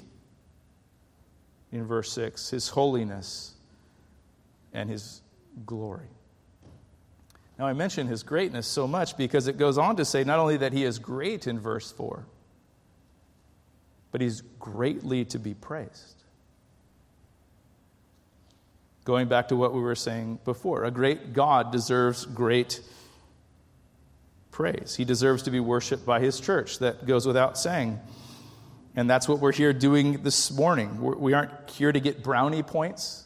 in 1.75 1.85
verse 1.85 2.11
6 2.13 2.49
His 2.49 2.69
holiness 2.69 3.53
and 4.73 4.89
His 4.89 5.21
glory. 5.65 6.07
Now, 7.59 7.67
I 7.67 7.73
mention 7.73 8.07
His 8.07 8.23
greatness 8.23 8.67
so 8.67 8.87
much 8.87 9.17
because 9.17 9.47
it 9.47 9.57
goes 9.57 9.77
on 9.77 9.95
to 9.97 10.05
say 10.05 10.23
not 10.23 10.39
only 10.39 10.57
that 10.57 10.73
He 10.73 10.83
is 10.83 10.99
great 10.99 11.47
in 11.47 11.59
verse 11.59 11.91
4, 11.91 12.25
but 14.15 14.21
He's 14.21 14.43
greatly 14.59 15.25
to 15.25 15.37
be 15.37 15.53
praised. 15.53 16.23
Going 19.03 19.27
back 19.27 19.49
to 19.49 19.57
what 19.57 19.73
we 19.73 19.81
were 19.81 19.93
saying 19.93 20.39
before, 20.45 20.85
a 20.85 20.89
great 20.89 21.33
God 21.33 21.73
deserves 21.73 22.25
great 22.25 22.79
praise. 24.51 24.95
He 24.95 25.03
deserves 25.03 25.43
to 25.43 25.51
be 25.51 25.59
worshiped 25.59 26.05
by 26.05 26.21
his 26.21 26.39
church. 26.39 26.79
That 26.79 27.05
goes 27.05 27.27
without 27.27 27.57
saying. 27.57 27.99
And 28.95 29.09
that's 29.09 29.27
what 29.27 29.39
we're 29.39 29.51
here 29.51 29.73
doing 29.73 30.23
this 30.23 30.49
morning. 30.49 31.01
We 31.01 31.33
aren't 31.33 31.69
here 31.71 31.91
to 31.91 31.99
get 31.99 32.23
brownie 32.23 32.63
points 32.63 33.25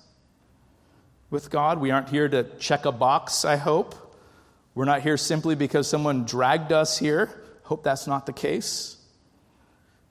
with 1.29 1.51
God. 1.51 1.79
We 1.79 1.91
aren't 1.91 2.09
here 2.09 2.27
to 2.27 2.45
check 2.57 2.85
a 2.85 2.91
box, 2.91 3.45
I 3.45 3.57
hope. 3.57 3.93
We're 4.73 4.85
not 4.85 5.03
here 5.03 5.17
simply 5.17 5.53
because 5.53 5.87
someone 5.87 6.25
dragged 6.25 6.71
us 6.71 6.97
here. 6.97 7.29
Hope 7.61 7.83
that's 7.83 8.07
not 8.07 8.25
the 8.25 8.33
case. 8.33 8.95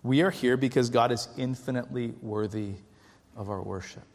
We 0.02 0.22
are 0.22 0.30
here 0.30 0.56
because 0.56 0.90
God 0.90 1.12
is 1.12 1.28
infinitely 1.37 2.14
worthy 2.22 2.74
of 3.37 3.50
our 3.50 3.62
worship. 3.62 4.06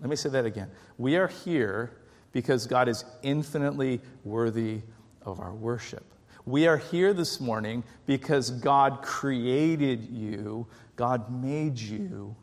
Let 0.00 0.10
me 0.10 0.16
say 0.16 0.28
that 0.30 0.44
again. 0.44 0.70
We 0.98 1.16
are 1.16 1.28
here 1.28 1.92
because 2.32 2.66
God 2.66 2.88
is 2.88 3.04
infinitely 3.22 4.00
worthy 4.24 4.80
of 5.22 5.40
our 5.40 5.54
worship. 5.54 6.04
We 6.46 6.66
are 6.66 6.76
here 6.76 7.14
this 7.14 7.40
morning 7.40 7.84
because 8.06 8.50
God 8.50 9.02
created 9.02 10.10
you, 10.10 10.66
God 10.96 11.30
made 11.30 11.78
you 11.78 12.36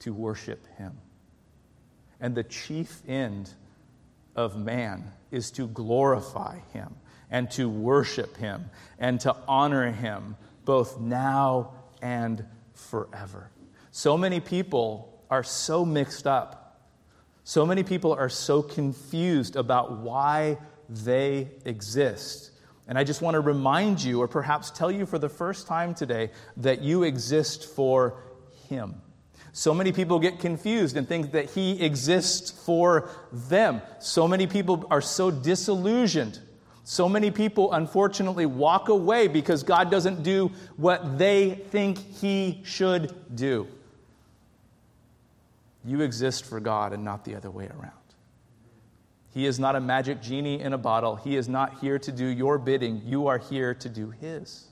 to 0.00 0.14
worship 0.14 0.66
Him. 0.76 0.92
And 2.20 2.34
the 2.34 2.44
chief 2.44 3.00
end 3.08 3.50
of 4.36 4.56
man 4.56 5.10
is 5.30 5.50
to 5.52 5.66
glorify 5.66 6.58
Him 6.72 6.94
and 7.30 7.50
to 7.52 7.68
worship 7.68 8.36
Him 8.36 8.70
and 8.98 9.18
to 9.20 9.34
honor 9.48 9.90
Him 9.90 10.36
both 10.64 11.00
now 11.00 11.72
and 12.02 12.44
forever. 12.74 13.50
So 13.90 14.16
many 14.16 14.40
people 14.40 15.22
are 15.30 15.42
so 15.42 15.84
mixed 15.84 16.26
up. 16.26 16.80
So 17.44 17.66
many 17.66 17.82
people 17.82 18.12
are 18.12 18.28
so 18.28 18.62
confused 18.62 19.56
about 19.56 19.98
why 19.98 20.58
they 20.88 21.48
exist. 21.64 22.50
And 22.86 22.98
I 22.98 23.04
just 23.04 23.22
want 23.22 23.34
to 23.34 23.40
remind 23.40 24.02
you, 24.02 24.20
or 24.20 24.28
perhaps 24.28 24.70
tell 24.70 24.90
you 24.90 25.06
for 25.06 25.18
the 25.18 25.28
first 25.28 25.66
time 25.66 25.94
today, 25.94 26.30
that 26.56 26.80
you 26.82 27.04
exist 27.04 27.66
for 27.74 28.22
Him. 28.68 29.00
So 29.52 29.74
many 29.74 29.92
people 29.92 30.18
get 30.18 30.40
confused 30.40 30.96
and 30.96 31.08
think 31.08 31.32
that 31.32 31.50
He 31.50 31.82
exists 31.82 32.50
for 32.50 33.08
them. 33.32 33.82
So 34.00 34.28
many 34.28 34.46
people 34.46 34.86
are 34.90 35.00
so 35.00 35.30
disillusioned. 35.30 36.40
So 36.90 37.08
many 37.08 37.30
people, 37.30 37.72
unfortunately, 37.72 38.46
walk 38.46 38.88
away 38.88 39.28
because 39.28 39.62
God 39.62 39.92
doesn't 39.92 40.24
do 40.24 40.50
what 40.76 41.18
they 41.18 41.50
think 41.50 41.98
He 41.98 42.62
should 42.64 43.14
do. 43.36 43.68
You 45.84 46.00
exist 46.00 46.46
for 46.46 46.58
God 46.58 46.92
and 46.92 47.04
not 47.04 47.24
the 47.24 47.36
other 47.36 47.48
way 47.48 47.68
around. 47.68 47.92
He 49.32 49.46
is 49.46 49.60
not 49.60 49.76
a 49.76 49.80
magic 49.80 50.20
genie 50.20 50.60
in 50.60 50.72
a 50.72 50.78
bottle. 50.78 51.14
He 51.14 51.36
is 51.36 51.48
not 51.48 51.78
here 51.78 51.96
to 52.00 52.10
do 52.10 52.24
your 52.26 52.58
bidding. 52.58 53.02
You 53.04 53.28
are 53.28 53.38
here 53.38 53.72
to 53.72 53.88
do 53.88 54.10
His. 54.10 54.66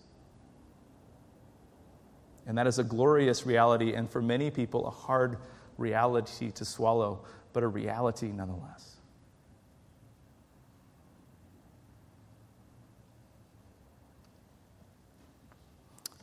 And 2.48 2.58
that 2.58 2.66
is 2.66 2.80
a 2.80 2.84
glorious 2.84 3.46
reality, 3.46 3.94
and 3.94 4.10
for 4.10 4.20
many 4.20 4.50
people, 4.50 4.88
a 4.88 4.90
hard 4.90 5.38
reality 5.76 6.50
to 6.50 6.64
swallow, 6.64 7.24
but 7.52 7.62
a 7.62 7.68
reality 7.68 8.32
nonetheless. 8.32 8.97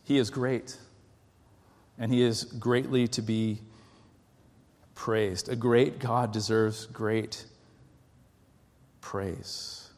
He 0.05 0.17
is 0.17 0.29
great, 0.29 0.77
and 1.99 2.11
He 2.11 2.21
is 2.21 2.43
greatly 2.43 3.07
to 3.09 3.21
be 3.21 3.59
praised. 4.93 5.49
A 5.49 5.55
great 5.55 5.99
God 5.99 6.31
deserves 6.31 6.85
great 6.85 7.45
praise. 9.01 9.89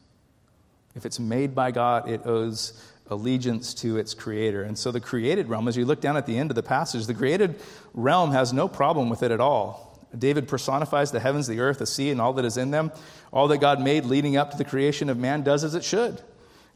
If 0.96 1.06
it's 1.06 1.20
made 1.20 1.54
by 1.54 1.70
God, 1.70 2.08
it 2.08 2.22
owes 2.26 2.72
allegiance 3.10 3.72
to 3.74 3.98
its 3.98 4.14
creator. 4.14 4.62
And 4.62 4.76
so 4.76 4.90
the 4.90 5.00
created 5.00 5.48
realm, 5.48 5.68
as 5.68 5.76
you 5.76 5.84
look 5.84 6.00
down 6.00 6.16
at 6.16 6.26
the 6.26 6.36
end 6.36 6.50
of 6.50 6.54
the 6.56 6.62
passage, 6.62 7.06
the 7.06 7.14
created 7.14 7.60
realm 7.94 8.32
has 8.32 8.52
no 8.52 8.66
problem 8.66 9.08
with 9.08 9.22
it 9.22 9.30
at 9.30 9.40
all. 9.40 10.06
David 10.16 10.48
personifies 10.48 11.10
the 11.10 11.20
heavens, 11.20 11.46
the 11.46 11.60
earth, 11.60 11.78
the 11.78 11.86
sea, 11.86 12.10
and 12.10 12.20
all 12.20 12.32
that 12.34 12.44
is 12.44 12.56
in 12.56 12.70
them. 12.70 12.90
All 13.30 13.48
that 13.48 13.58
God 13.58 13.80
made 13.80 14.06
leading 14.06 14.36
up 14.36 14.50
to 14.52 14.56
the 14.56 14.64
creation 14.64 15.10
of 15.10 15.18
man 15.18 15.42
does 15.42 15.64
as 15.64 15.74
it 15.74 15.84
should. 15.84 16.22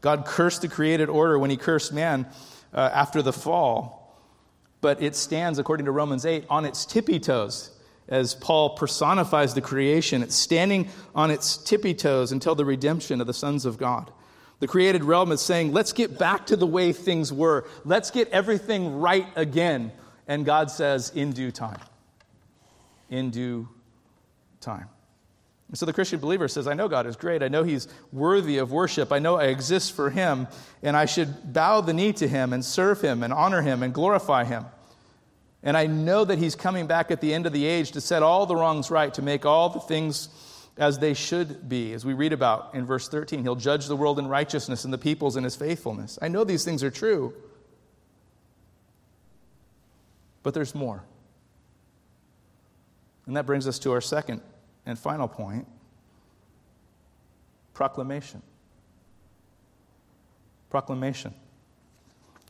God 0.01 0.25
cursed 0.25 0.61
the 0.61 0.67
created 0.67 1.09
order 1.09 1.39
when 1.39 1.49
he 1.49 1.57
cursed 1.57 1.93
man 1.93 2.27
uh, 2.73 2.89
after 2.93 3.21
the 3.21 3.33
fall, 3.33 4.17
but 4.81 5.01
it 5.01 5.15
stands, 5.15 5.59
according 5.59 5.85
to 5.85 5.91
Romans 5.91 6.25
8, 6.25 6.45
on 6.49 6.65
its 6.65 6.85
tippy 6.85 7.19
toes 7.19 7.69
as 8.07 8.35
Paul 8.35 8.71
personifies 8.71 9.53
the 9.53 9.61
creation. 9.61 10.23
It's 10.23 10.35
standing 10.35 10.89
on 11.15 11.31
its 11.31 11.57
tippy 11.57 11.93
toes 11.93 12.31
until 12.31 12.55
the 12.55 12.65
redemption 12.65 13.21
of 13.21 13.27
the 13.27 13.33
sons 13.33 13.65
of 13.65 13.77
God. 13.77 14.11
The 14.59 14.67
created 14.67 15.03
realm 15.03 15.31
is 15.31 15.41
saying, 15.41 15.73
let's 15.73 15.93
get 15.93 16.17
back 16.17 16.47
to 16.47 16.55
the 16.55 16.67
way 16.67 16.93
things 16.93 17.33
were. 17.33 17.65
Let's 17.85 18.11
get 18.11 18.29
everything 18.29 18.99
right 18.99 19.27
again. 19.35 19.91
And 20.27 20.45
God 20.45 20.71
says, 20.71 21.11
in 21.13 21.31
due 21.31 21.51
time. 21.51 21.79
In 23.09 23.29
due 23.29 23.67
time. 24.61 24.87
And 25.73 25.79
so 25.79 25.87
the 25.87 25.93
Christian 25.93 26.19
believer 26.19 26.47
says, 26.47 26.67
I 26.67 26.75
know 26.75 26.87
God 26.87 27.07
is 27.07 27.15
great. 27.15 27.41
I 27.41 27.47
know 27.47 27.63
He's 27.63 27.87
worthy 28.11 28.59
of 28.59 28.71
worship. 28.71 29.11
I 29.11 29.17
know 29.17 29.37
I 29.37 29.45
exist 29.45 29.93
for 29.93 30.11
Him, 30.11 30.47
and 30.83 30.95
I 30.95 31.05
should 31.05 31.51
bow 31.51 31.81
the 31.81 31.93
knee 31.93 32.13
to 32.13 32.27
Him 32.27 32.53
and 32.53 32.63
serve 32.63 33.01
Him 33.01 33.23
and 33.23 33.33
honor 33.33 33.63
Him 33.63 33.81
and 33.81 33.91
glorify 33.91 34.43
Him. 34.43 34.65
And 35.63 35.75
I 35.75 35.87
know 35.87 36.25
that 36.25 36.37
he's 36.37 36.53
coming 36.53 36.85
back 36.85 37.09
at 37.09 37.21
the 37.21 37.33
end 37.33 37.47
of 37.47 37.53
the 37.53 37.65
age 37.65 37.93
to 37.93 38.01
set 38.01 38.21
all 38.21 38.45
the 38.45 38.55
wrongs 38.55 38.91
right, 38.91 39.11
to 39.15 39.23
make 39.23 39.47
all 39.47 39.69
the 39.69 39.79
things 39.79 40.29
as 40.77 40.99
they 40.99 41.15
should 41.15 41.67
be. 41.67 41.93
As 41.93 42.05
we 42.05 42.13
read 42.13 42.33
about 42.33 42.75
in 42.75 42.85
verse 42.85 43.07
13, 43.07 43.41
he'll 43.41 43.55
judge 43.55 43.87
the 43.87 43.95
world 43.95 44.19
in 44.19 44.27
righteousness 44.27 44.85
and 44.85 44.93
the 44.93 44.99
peoples 44.99 45.37
in 45.37 45.43
his 45.43 45.55
faithfulness. 45.55 46.19
I 46.21 46.27
know 46.27 46.43
these 46.43 46.63
things 46.63 46.83
are 46.83 46.91
true. 46.91 47.33
But 50.43 50.53
there's 50.53 50.75
more. 50.75 51.03
And 53.25 53.35
that 53.37 53.47
brings 53.47 53.67
us 53.67 53.79
to 53.79 53.91
our 53.93 54.01
second 54.01 54.41
and 54.85 54.97
final 54.97 55.27
point 55.27 55.67
proclamation. 57.73 58.41
Proclamation. 60.69 61.33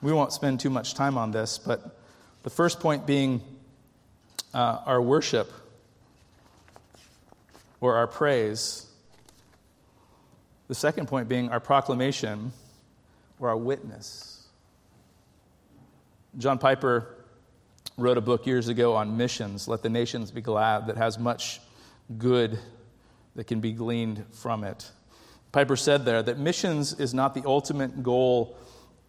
We 0.02 0.12
won't 0.12 0.34
spend 0.34 0.60
too 0.60 0.70
much 0.70 0.96
time 0.96 1.18
on 1.18 1.32
this, 1.32 1.58
but 1.58 1.98
the 2.44 2.50
first 2.50 2.80
point 2.80 3.06
being 3.06 3.42
uh, 4.54 4.80
our 4.86 5.02
worship 5.02 5.52
or 7.82 7.96
our 7.96 8.08
praise. 8.08 8.86
The 10.68 10.76
second 10.76 11.08
point 11.08 11.28
being 11.28 11.50
our 11.50 11.60
proclamation 11.60 12.52
or 13.40 13.50
our 13.50 13.58
witness. 13.58 14.48
John 16.38 16.58
Piper 16.58 17.08
wrote 17.98 18.18
a 18.18 18.22
book 18.22 18.46
years 18.48 18.70
ago 18.70 18.96
on 18.96 19.18
missions, 19.18 19.68
Let 19.68 19.84
the 19.84 19.90
Nations 19.90 20.32
Be 20.32 20.42
Glad, 20.42 20.88
that 20.88 20.98
has 20.98 21.20
much 21.20 21.60
good 22.18 22.60
that 23.36 23.46
can 23.46 23.60
be 23.60 23.72
gleaned 23.72 24.26
from 24.32 24.64
it. 24.64 24.92
Piper 25.52 25.76
said 25.76 26.06
there 26.06 26.24
that 26.24 26.38
missions 26.38 27.00
is 27.00 27.14
not 27.14 27.34
the 27.34 27.44
ultimate 27.46 28.04
goal 28.04 28.58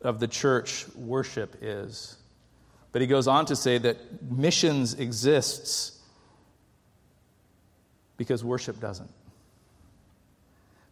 of 0.03 0.21
the 0.21 0.29
church, 0.29 0.87
worship 0.95 1.57
is. 1.63 2.17
But 2.93 3.01
he 3.01 3.09
goes 3.09 3.27
on 3.27 3.47
to 3.47 3.57
say 3.57 3.79
that 3.79 4.23
missions 4.31 4.95
exists 4.95 6.01
because 8.17 8.45
worship 8.45 8.79
doesn't. 8.79 9.11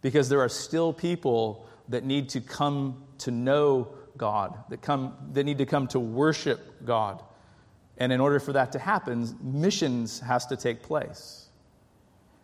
Because 0.01 0.29
there 0.29 0.41
are 0.41 0.49
still 0.49 0.93
people 0.93 1.67
that 1.89 2.05
need 2.05 2.31
to 2.31 2.41
come 2.41 3.05
to 3.19 3.31
know 3.31 3.89
God, 4.17 4.59
that, 4.71 4.83
come, 4.83 5.15
that 5.33 5.45
need 5.45 5.59
to 5.59 5.67
come 5.67 5.87
to 5.89 6.01
worship 6.01 6.85
God. 6.85 7.23
And 7.99 8.13
in 8.13 8.21
order 8.21 8.41
for 8.41 8.55
that 8.55 8.73
to 8.73 8.79
happen, 8.79 9.29
missions 9.41 10.21
has 10.21 10.47
to 10.47 10.57
take 10.57 10.83
place. 10.83 11.47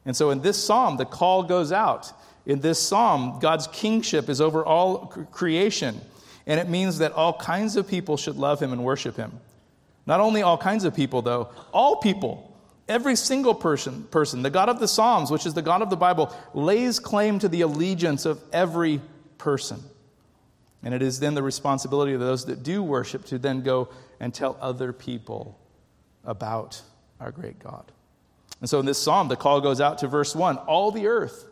And 0.09 0.17
so 0.17 0.31
in 0.31 0.41
this 0.41 0.57
psalm, 0.57 0.97
the 0.97 1.05
call 1.05 1.43
goes 1.43 1.71
out. 1.71 2.11
In 2.47 2.61
this 2.61 2.81
psalm, 2.81 3.41
God's 3.41 3.67
kingship 3.67 4.31
is 4.31 4.41
over 4.41 4.65
all 4.65 5.09
creation. 5.33 6.01
And 6.47 6.59
it 6.59 6.67
means 6.67 6.97
that 7.01 7.13
all 7.13 7.35
kinds 7.35 7.77
of 7.77 7.87
people 7.87 8.17
should 8.17 8.37
love 8.37 8.59
him 8.59 8.73
and 8.73 8.83
worship 8.83 9.19
him. 9.19 9.39
Not 10.07 10.21
only 10.21 10.41
all 10.41 10.57
kinds 10.57 10.85
of 10.85 10.97
people, 10.97 11.21
though, 11.21 11.51
all 11.75 11.97
people, 11.97 12.59
every 12.89 13.17
single 13.17 13.55
person, 13.55 14.05
person, 14.05 14.41
the 14.41 14.49
God 14.49 14.71
of 14.71 14.81
the 14.81 14.89
Psalms, 14.89 15.31
which 15.31 15.45
is 15.45 15.53
the 15.53 15.61
God 15.61 15.83
of 15.83 15.91
the 15.91 15.97
Bible, 15.97 16.35
lays 16.55 16.99
claim 16.99 17.39
to 17.41 17.49
the 17.51 17.61
allegiance 17.61 18.25
of 18.25 18.41
every 18.51 19.03
person. 19.37 19.83
And 20.83 20.95
it 20.95 21.03
is 21.03 21.21
then 21.21 21.35
the 21.35 21.43
responsibility 21.43 22.15
of 22.15 22.21
those 22.21 22.47
that 22.47 22.63
do 22.63 22.83
worship 22.83 23.27
to 23.27 23.39
then 23.39 23.61
go 23.61 23.91
and 24.21 24.33
tell 24.33 24.57
other 24.59 24.95
people 24.95 25.59
about 26.25 26.81
our 27.21 27.31
great 27.31 27.59
God. 27.59 27.93
And 28.61 28.69
so 28.69 28.81
in 28.81 28.87
this 28.87 28.99
psalm, 28.99 29.29
the 29.29 29.37
call 29.37 29.61
goes 29.61 29.81
out 29.81 29.99
to 29.99 30.09
verse 30.09 30.35
1 30.35 30.57
all 30.59 30.91
the 30.91 31.07
earth. 31.07 31.47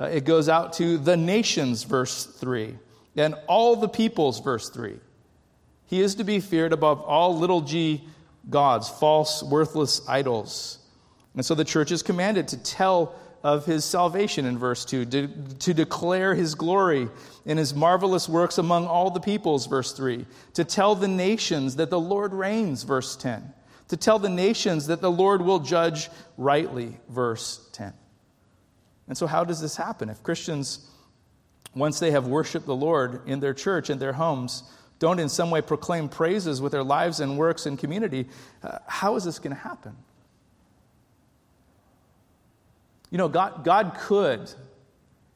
Uh, 0.00 0.06
it 0.06 0.24
goes 0.24 0.48
out 0.48 0.72
to 0.74 0.98
the 0.98 1.16
nations, 1.16 1.84
verse 1.84 2.24
3, 2.24 2.76
and 3.16 3.34
all 3.46 3.76
the 3.76 3.88
peoples, 3.88 4.40
verse 4.40 4.68
3. 4.70 4.96
He 5.86 6.00
is 6.00 6.14
to 6.16 6.24
be 6.24 6.40
feared 6.40 6.72
above 6.72 7.00
all 7.02 7.36
little 7.36 7.60
g 7.60 8.02
gods, 8.48 8.88
false, 8.88 9.42
worthless 9.42 10.00
idols. 10.08 10.78
And 11.34 11.44
so 11.44 11.54
the 11.54 11.64
church 11.64 11.92
is 11.92 12.02
commanded 12.02 12.48
to 12.48 12.62
tell 12.62 13.14
of 13.42 13.64
his 13.64 13.84
salvation 13.84 14.44
in 14.44 14.58
verse 14.58 14.84
2, 14.84 15.04
to, 15.06 15.28
to 15.60 15.74
declare 15.74 16.34
his 16.34 16.54
glory 16.54 17.08
in 17.46 17.56
his 17.56 17.74
marvelous 17.74 18.28
works 18.28 18.58
among 18.58 18.86
all 18.86 19.10
the 19.10 19.20
peoples, 19.20 19.66
verse 19.66 19.92
3, 19.92 20.26
to 20.54 20.64
tell 20.64 20.94
the 20.94 21.08
nations 21.08 21.76
that 21.76 21.90
the 21.90 22.00
Lord 22.00 22.34
reigns, 22.34 22.82
verse 22.82 23.16
10, 23.16 23.52
to 23.90 23.96
tell 23.96 24.20
the 24.20 24.28
nations 24.28 24.86
that 24.86 25.00
the 25.00 25.10
Lord 25.10 25.42
will 25.42 25.58
judge 25.58 26.10
rightly, 26.38 26.96
verse 27.08 27.68
10. 27.72 27.92
And 29.08 29.18
so, 29.18 29.26
how 29.26 29.42
does 29.42 29.60
this 29.60 29.74
happen? 29.74 30.08
If 30.08 30.22
Christians, 30.22 30.88
once 31.74 31.98
they 31.98 32.12
have 32.12 32.28
worshiped 32.28 32.66
the 32.66 32.74
Lord 32.74 33.22
in 33.26 33.40
their 33.40 33.52
church 33.52 33.90
and 33.90 34.00
their 34.00 34.12
homes, 34.12 34.62
don't 35.00 35.18
in 35.18 35.28
some 35.28 35.50
way 35.50 35.60
proclaim 35.60 36.08
praises 36.08 36.60
with 36.60 36.70
their 36.70 36.84
lives 36.84 37.18
and 37.18 37.36
works 37.36 37.66
and 37.66 37.76
community, 37.76 38.28
uh, 38.62 38.78
how 38.86 39.16
is 39.16 39.24
this 39.24 39.40
going 39.40 39.56
to 39.56 39.60
happen? 39.60 39.96
You 43.10 43.18
know, 43.18 43.26
God, 43.26 43.64
God 43.64 43.96
could, 43.98 44.52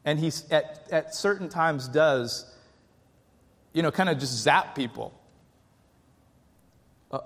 and 0.04 0.16
He 0.16 0.30
at, 0.52 0.86
at 0.92 1.12
certain 1.12 1.48
times 1.48 1.88
does, 1.88 2.54
you 3.72 3.82
know, 3.82 3.90
kind 3.90 4.08
of 4.08 4.20
just 4.20 4.32
zap 4.32 4.76
people 4.76 5.12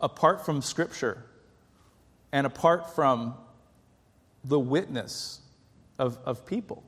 apart 0.01 0.45
from 0.45 0.63
Scripture 0.63 1.25
and 2.33 2.47
apart 2.47 2.95
from 2.95 3.35
the 4.45 4.59
witness 4.59 5.41
of, 5.99 6.19
of 6.25 6.47
people. 6.47 6.85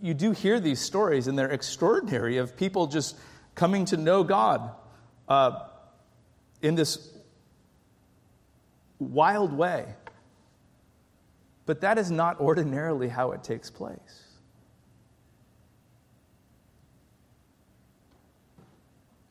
You, 0.00 0.14
do 0.14 0.30
hear 0.30 0.60
these 0.60 0.78
stories, 0.78 1.26
and 1.26 1.36
they're 1.36 1.50
extraordinary 1.50 2.36
of 2.36 2.56
people 2.56 2.86
just 2.86 3.16
coming 3.56 3.84
to 3.86 3.96
know 3.96 4.22
God 4.22 4.70
uh, 5.28 5.66
in 6.60 6.76
this 6.76 7.12
wild 9.00 9.52
way. 9.52 9.86
But 11.66 11.80
that 11.80 11.98
is 11.98 12.10
not 12.10 12.40
ordinarily 12.40 13.08
how 13.08 13.32
it 13.32 13.42
takes 13.42 13.70
place. 13.70 14.22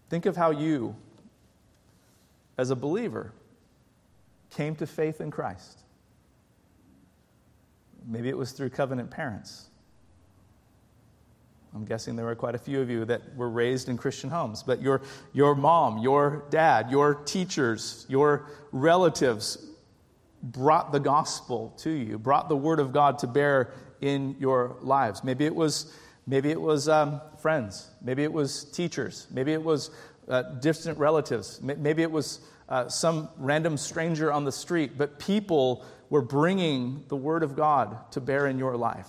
Think 0.09 0.25
of 0.25 0.35
how 0.35 0.51
you, 0.51 0.95
as 2.61 2.69
a 2.69 2.75
believer, 2.75 3.33
came 4.51 4.75
to 4.75 4.85
faith 4.85 5.19
in 5.19 5.31
Christ. 5.31 5.79
Maybe 8.05 8.29
it 8.29 8.37
was 8.37 8.51
through 8.51 8.69
covenant 8.69 9.09
parents. 9.09 9.69
I'm 11.73 11.85
guessing 11.85 12.15
there 12.15 12.25
were 12.25 12.35
quite 12.35 12.53
a 12.53 12.59
few 12.59 12.79
of 12.79 12.89
you 12.89 13.03
that 13.05 13.35
were 13.35 13.49
raised 13.49 13.89
in 13.89 13.97
Christian 13.97 14.29
homes, 14.29 14.61
but 14.61 14.79
your, 14.79 15.01
your 15.33 15.55
mom, 15.55 15.97
your 15.99 16.43
dad, 16.51 16.91
your 16.91 17.15
teachers, 17.15 18.05
your 18.07 18.45
relatives 18.71 19.57
brought 20.43 20.91
the 20.91 20.99
gospel 20.99 21.73
to 21.79 21.89
you, 21.89 22.19
brought 22.19 22.47
the 22.47 22.57
word 22.57 22.79
of 22.79 22.93
God 22.93 23.17
to 23.19 23.27
bear 23.27 23.73
in 24.01 24.35
your 24.39 24.77
lives. 24.81 25.23
Maybe 25.23 25.45
it 25.45 25.55
was, 25.55 25.91
maybe 26.27 26.51
it 26.51 26.61
was 26.61 26.87
um, 26.87 27.21
friends, 27.41 27.89
maybe 28.03 28.23
it 28.23 28.31
was 28.31 28.65
teachers, 28.65 29.25
maybe 29.31 29.51
it 29.51 29.63
was 29.63 29.89
uh, 30.31 30.43
distant 30.59 30.97
relatives, 30.97 31.61
maybe 31.61 32.01
it 32.01 32.11
was 32.11 32.39
uh, 32.69 32.87
some 32.87 33.27
random 33.37 33.77
stranger 33.77 34.31
on 34.31 34.45
the 34.45 34.51
street, 34.51 34.97
but 34.97 35.19
people 35.19 35.85
were 36.09 36.21
bringing 36.21 37.03
the 37.09 37.15
word 37.15 37.43
of 37.43 37.55
God 37.55 38.11
to 38.11 38.21
bear 38.21 38.47
in 38.47 38.57
your 38.57 38.77
life, 38.77 39.07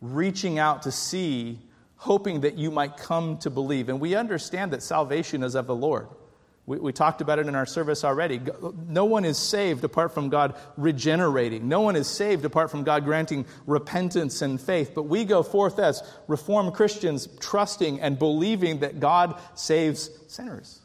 reaching 0.00 0.58
out 0.58 0.82
to 0.82 0.92
see, 0.92 1.58
hoping 1.96 2.40
that 2.40 2.58
you 2.58 2.70
might 2.70 2.96
come 2.96 3.38
to 3.38 3.50
believe. 3.50 3.88
And 3.88 4.00
we 4.00 4.14
understand 4.14 4.72
that 4.72 4.82
salvation 4.82 5.42
is 5.42 5.54
of 5.54 5.66
the 5.66 5.74
Lord. 5.74 6.08
We, 6.66 6.78
we, 6.78 6.92
talked 6.92 7.20
about 7.20 7.38
it 7.38 7.46
in 7.46 7.54
our 7.54 7.66
service 7.66 8.04
already. 8.04 8.40
No 8.88 9.04
one 9.04 9.26
is 9.26 9.36
saved 9.36 9.84
apart 9.84 10.14
from 10.14 10.30
God 10.30 10.56
regenerating. 10.78 11.68
No 11.68 11.82
one 11.82 11.94
is 11.94 12.06
saved 12.06 12.46
apart 12.46 12.70
from 12.70 12.84
God 12.84 13.04
granting 13.04 13.44
repentance 13.66 14.40
and 14.40 14.58
faith. 14.58 14.92
But 14.94 15.02
we 15.02 15.26
go 15.26 15.42
forth 15.42 15.78
as 15.78 16.02
Reformed 16.26 16.72
Christians, 16.72 17.28
trusting 17.38 18.00
and 18.00 18.18
believing 18.18 18.80
that 18.80 18.98
God 18.98 19.38
saves 19.54 20.08
sinners. 20.26 20.80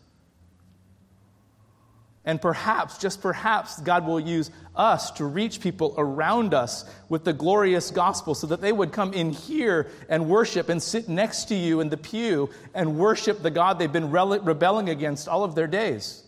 And 2.30 2.39
perhaps, 2.39 3.00
just 3.00 3.24
perhaps, 3.24 3.82
God 3.82 4.06
will 4.06 4.20
use 4.20 4.52
us 4.76 5.10
to 5.13 5.26
reach 5.26 5.62
people 5.62 5.96
around 5.98 6.54
us 6.54 6.86
with 7.10 7.24
the 7.24 7.34
glorious 7.34 7.89
gospel 7.89 8.36
so 8.36 8.46
that 8.46 8.62
they 8.62 8.72
would 8.72 8.92
come 8.92 9.13
in 9.13 9.32
here 9.32 9.89
and 10.10 10.30
worship 10.30 10.70
and 10.70 10.80
sit 10.80 11.10
next 11.10 11.46
to 11.46 11.56
you 11.56 11.80
in 11.80 11.89
the 11.89 11.98
pew 11.98 12.52
and 12.76 13.00
worship 13.00 13.42
the 13.42 13.50
God 13.50 13.80
they've 13.80 13.92
been 13.92 14.12
rebelling 14.12 14.89
against 14.89 15.28
all 15.28 15.44
of 15.44 15.56
their 15.56 15.65
days. 15.65 16.24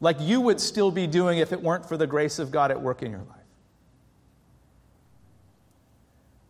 Like 0.00 0.16
you 0.18 0.40
would 0.40 0.60
still 0.60 0.90
be 0.90 1.06
doing 1.06 1.38
if 1.38 1.52
it 1.52 1.62
weren't 1.62 1.86
for 1.86 1.96
the 1.96 2.08
grace 2.08 2.40
of 2.40 2.50
God 2.50 2.72
at 2.72 2.82
work 2.82 3.04
in 3.04 3.12
your 3.12 3.20
life. 3.20 3.41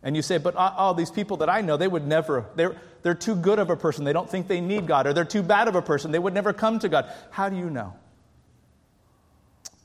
And 0.03 0.15
you 0.15 0.21
say, 0.21 0.37
but 0.37 0.55
all 0.55 0.91
uh, 0.91 0.93
these 0.93 1.09
people 1.09 1.37
that 1.37 1.49
I 1.49 1.61
know, 1.61 1.77
they 1.77 1.87
would 1.87 2.05
never, 2.05 2.45
they're, 2.55 2.75
they're 3.03 3.15
too 3.15 3.35
good 3.35 3.57
of 3.57 3.69
a 3.69 3.77
person. 3.77 4.03
They 4.03 4.11
don't 4.11 4.29
think 4.29 4.47
they 4.47 4.59
need 4.59 4.85
God, 4.85 5.07
or 5.07 5.13
they're 5.13 5.23
too 5.23 5.43
bad 5.43 5.69
of 5.69 5.75
a 5.75 5.81
person. 5.81 6.11
They 6.11 6.19
would 6.19 6.33
never 6.33 6.51
come 6.51 6.79
to 6.79 6.89
God. 6.89 7.09
How 7.31 7.47
do 7.47 7.55
you 7.55 7.69
know? 7.69 7.95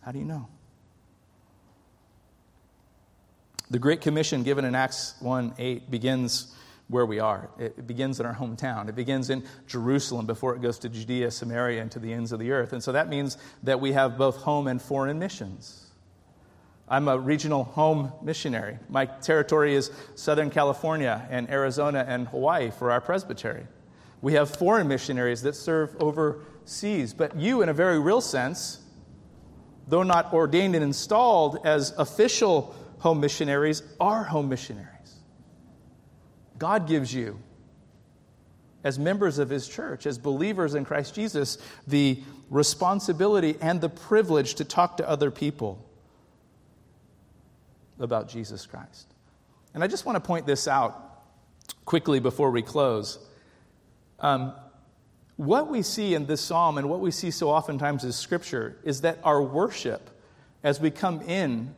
How 0.02 0.11
do 0.11 0.18
you 0.18 0.24
know? 0.24 0.48
The 3.70 3.78
Great 3.78 4.00
Commission 4.00 4.42
given 4.42 4.64
in 4.64 4.74
Acts 4.74 5.14
1 5.20 5.54
8 5.59 5.90
begins 5.90 6.54
where 6.88 7.04
we 7.04 7.20
are. 7.20 7.50
It 7.59 7.87
begins 7.87 8.18
in 8.18 8.26
our 8.26 8.35
hometown. 8.35 8.88
It 8.88 8.96
begins 8.96 9.28
in 9.31 9.44
Jerusalem 9.66 10.26
before 10.26 10.57
it 10.57 10.62
goes 10.62 10.78
to 10.81 10.88
Judea, 10.88 11.31
Samaria, 11.31 11.83
and 11.83 11.90
to 11.92 11.98
the 11.98 12.12
ends 12.12 12.33
of 12.33 12.40
the 12.40 12.50
earth. 12.50 12.72
And 12.72 12.83
so 12.83 12.92
that 12.92 13.09
means 13.09 13.37
that 13.62 13.78
we 13.78 13.92
have 13.92 14.16
both 14.16 14.37
home 14.37 14.66
and 14.66 14.81
foreign 14.81 15.18
missions. 15.18 15.88
I'm 16.90 17.09
a 17.09 17.18
regional 17.18 17.64
home 17.64 18.12
missionary. 18.22 18.79
My 18.88 19.07
territory 19.07 19.74
is 19.74 19.90
Southern 20.14 20.51
California 20.51 21.27
and 21.31 21.51
Arizona 21.51 22.05
and 22.07 22.29
Hawaii 22.29 22.70
for 22.70 22.90
our 22.90 23.01
presbytery. 23.01 23.66
We 24.20 24.33
have 24.35 24.57
foreign 24.57 24.88
missionaries 24.88 25.42
that 25.42 25.55
serve 25.55 25.94
overseas. 26.01 27.12
But 27.12 27.37
you, 27.37 27.62
in 27.62 27.68
a 27.68 27.74
very 27.74 27.98
real 27.98 28.20
sense, 28.20 28.81
though 29.87 30.03
not 30.03 30.33
ordained 30.33 30.74
and 30.74 30.85
installed 30.85 31.61
as 31.64 31.92
official 31.98 32.74
home 32.98 33.20
missionaries, 33.20 33.83
are 34.01 34.24
home 34.24 34.48
missionaries. 34.48 34.88
God 36.59 36.88
gives 36.88 37.14
you, 37.14 37.38
as 38.83 38.98
members 38.98 39.38
of 39.38 39.51
His 39.51 39.68
church, 39.68 40.07
as 40.07 40.18
believers 40.18 40.74
in 40.74 40.85
Christ 40.85 41.14
Jesus, 41.14 41.59
the 41.87 42.22
responsibility 42.51 43.57
and 43.61 43.81
the 43.81 43.88
privilege 43.88 44.55
to 44.55 44.64
talk 44.64 44.96
to 44.96 45.09
other 45.09 45.31
people 45.31 45.85
about 48.00 48.28
Jesus 48.28 48.66
Christ. 48.66 49.06
And 49.74 49.84
I 49.84 49.87
just 49.87 50.06
want 50.06 50.16
to 50.16 50.20
point 50.20 50.46
this 50.46 50.66
out 50.66 51.22
quickly 51.84 52.20
before 52.20 52.50
we 52.50 52.62
close. 52.62 53.18
Um, 54.20 54.52
what 55.37 55.68
we 55.68 55.82
see 55.82 56.14
in 56.14 56.26
this 56.26 56.40
psalm 56.40 56.78
and 56.78 56.90
what 56.90 57.00
we 57.00 57.11
see 57.11 57.30
so 57.30 57.48
oftentimes 57.48 58.04
in 58.04 58.12
Scripture 58.12 58.76
is 58.82 59.02
that 59.02 59.18
our 59.22 59.40
worship, 59.42 60.11
as 60.64 60.80
we 60.80 60.90
come 60.90 61.20
in 61.22 61.74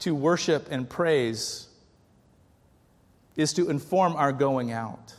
to 0.00 0.14
worship 0.14 0.68
and 0.70 0.88
praise, 0.88 1.68
is 3.36 3.52
to 3.54 3.70
inform 3.70 4.14
our 4.16 4.32
going 4.32 4.70
out. 4.70 5.14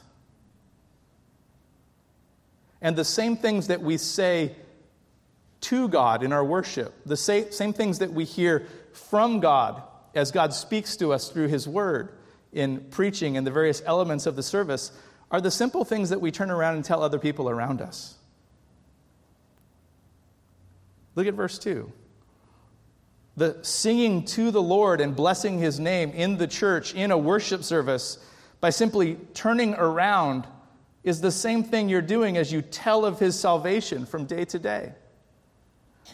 And 2.81 2.95
the 2.95 3.05
same 3.05 3.37
things 3.37 3.67
that 3.67 3.81
we 3.81 3.97
say 3.97 4.55
to 5.61 5.87
God 5.87 6.23
in 6.23 6.33
our 6.33 6.43
worship, 6.43 6.93
the 7.05 7.17
same 7.17 7.73
things 7.73 7.99
that 7.99 8.11
we 8.11 8.25
hear 8.25 8.65
from 8.93 9.39
God 9.39 9.81
as 10.13 10.31
God 10.31 10.53
speaks 10.53 10.95
to 10.97 11.13
us 11.13 11.29
through 11.29 11.47
His 11.47 11.67
Word 11.67 12.17
in 12.51 12.81
preaching 12.91 13.37
and 13.37 13.47
the 13.47 13.51
various 13.51 13.81
elements 13.85 14.25
of 14.25 14.35
the 14.35 14.43
service, 14.43 14.91
are 15.29 15.41
the 15.41 15.51
simple 15.51 15.85
things 15.85 16.09
that 16.09 16.19
we 16.19 16.31
turn 16.31 16.51
around 16.51 16.75
and 16.75 16.83
tell 16.83 17.01
other 17.01 17.19
people 17.19 17.49
around 17.49 17.81
us. 17.81 18.15
Look 21.15 21.27
at 21.27 21.33
verse 21.33 21.57
2. 21.59 21.91
The 23.37 23.57
singing 23.61 24.25
to 24.25 24.51
the 24.51 24.61
Lord 24.61 24.99
and 24.99 25.15
blessing 25.15 25.59
His 25.59 25.79
name 25.79 26.11
in 26.11 26.37
the 26.37 26.47
church, 26.47 26.93
in 26.93 27.11
a 27.11 27.17
worship 27.17 27.63
service, 27.63 28.17
by 28.59 28.69
simply 28.69 29.15
turning 29.33 29.73
around, 29.73 30.45
is 31.03 31.21
the 31.21 31.31
same 31.31 31.63
thing 31.63 31.89
you're 31.89 32.01
doing 32.01 32.37
as 32.37 32.51
you 32.51 32.61
tell 32.61 33.05
of 33.05 33.19
His 33.19 33.39
salvation 33.39 34.05
from 34.05 34.25
day 34.25 34.45
to 34.45 34.59
day. 34.59 34.93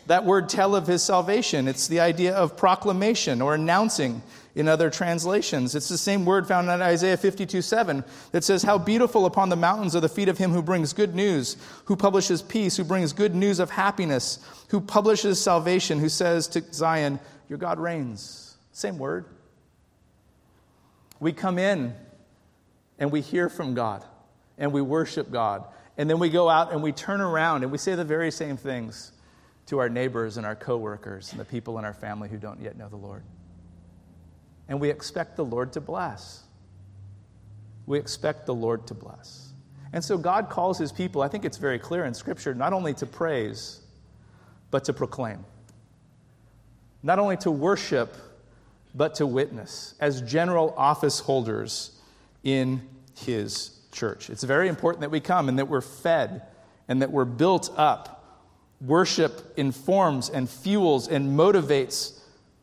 That 0.06 0.24
word 0.24 0.48
tell 0.48 0.76
of 0.76 0.88
his 0.88 1.04
salvation, 1.04 1.68
it's 1.68 1.88
the 1.88 2.00
idea 2.00 2.34
of 2.36 2.56
proclamation 2.56 3.42
or 3.42 3.56
announcing 3.56 4.22
in 4.56 4.68
other 4.68 4.90
translations. 4.90 5.76
It's 5.76 5.90
the 5.90 5.98
same 5.98 6.26
word 6.26 6.48
found 6.48 6.70
in 6.70 6.82
Isaiah 6.82 7.18
52 7.18 7.62
7 7.62 8.04
that 8.32 8.44
says, 8.44 8.64
How 8.64 8.78
beautiful 8.78 9.26
upon 9.26 9.50
the 9.50 9.56
mountains 9.56 9.96
are 9.96 10.00
the 10.00 10.10
feet 10.10 10.30
of 10.30 10.38
him 10.38 10.52
who 10.52 10.62
brings 10.62 10.94
good 10.94 11.14
news, 11.14 11.58
who 11.86 11.96
publishes 11.96 12.42
peace, 12.42 12.78
who 12.78 12.84
brings 12.84 13.14
good 13.14 13.36
news 13.36 13.60
of 13.60 13.70
happiness, 13.70 14.40
who 14.70 14.82
publishes 14.82 15.40
salvation, 15.40 16.00
who 16.00 16.10
says 16.10 16.48
to 16.50 16.64
Zion, 16.74 17.20
Your 17.50 17.60
God 17.60 17.80
reigns. 17.80 18.58
Same 18.72 18.98
word. 18.98 19.26
We 21.20 21.34
come 21.34 21.58
in 21.60 21.94
and 23.00 23.12
we 23.12 23.22
hear 23.22 23.50
from 23.50 23.74
God 23.74 24.04
and 24.58 24.72
we 24.72 24.82
worship 24.82 25.32
God. 25.32 25.66
And 25.98 26.10
then 26.10 26.20
we 26.20 26.30
go 26.30 26.50
out 26.50 26.72
and 26.72 26.82
we 26.82 26.92
turn 26.92 27.22
around 27.22 27.64
and 27.64 27.72
we 27.72 27.78
say 27.78 27.96
the 27.96 28.04
very 28.04 28.32
same 28.32 28.58
things 28.58 29.12
to 29.68 29.80
our 29.80 29.90
neighbors 29.90 30.38
and 30.38 30.46
our 30.46 30.56
coworkers 30.56 31.32
and 31.32 31.40
the 31.40 31.46
people 31.46 31.78
in 31.78 31.86
our 31.86 31.94
family 31.94 32.30
who 32.30 32.38
don't 32.38 32.62
yet 32.62 32.78
know 32.78 32.90
the 32.90 32.96
Lord. 32.96 33.24
And 34.68 34.80
we 34.80 34.90
expect 34.90 35.36
the 35.36 35.46
Lord 35.46 35.74
to 35.74 35.82
bless. 35.82 36.44
We 37.86 37.98
expect 38.00 38.46
the 38.46 38.54
Lord 38.54 38.88
to 38.88 38.94
bless. 38.94 39.54
And 39.94 40.04
so 40.04 40.18
God 40.18 40.50
calls 40.50 40.78
his 40.78 40.92
people, 40.92 41.22
I 41.22 41.28
think 41.28 41.46
it's 41.46 41.58
very 41.58 41.80
clear 41.80 42.06
in 42.06 42.14
Scripture, 42.14 42.54
not 42.54 42.74
only 42.74 42.94
to 42.96 43.06
praise, 43.06 43.82
but 44.72 44.84
to 44.86 44.94
proclaim. 44.94 45.46
Not 47.04 47.20
only 47.20 47.38
to 47.38 47.52
worship, 47.52 48.16
but 48.94 49.16
to 49.16 49.28
witness 49.28 49.96
as 50.00 50.22
general 50.22 50.74
office 50.78 51.20
holders 51.20 51.92
in 52.44 52.82
his 53.16 53.80
church. 53.92 54.30
It's 54.30 54.44
very 54.44 54.68
important 54.68 55.02
that 55.02 55.12
we 55.12 55.20
come 55.20 55.50
and 55.50 55.60
that 55.60 55.68
we're 55.68 55.82
fed 55.82 56.44
and 56.88 57.02
that 57.02 57.12
we're 57.12 57.26
built 57.26 57.72
up 57.78 58.17
Worship 58.82 59.54
informs 59.58 60.30
and 60.30 60.50
fuels 60.50 61.08
and 61.08 61.38
motivates 61.38 62.20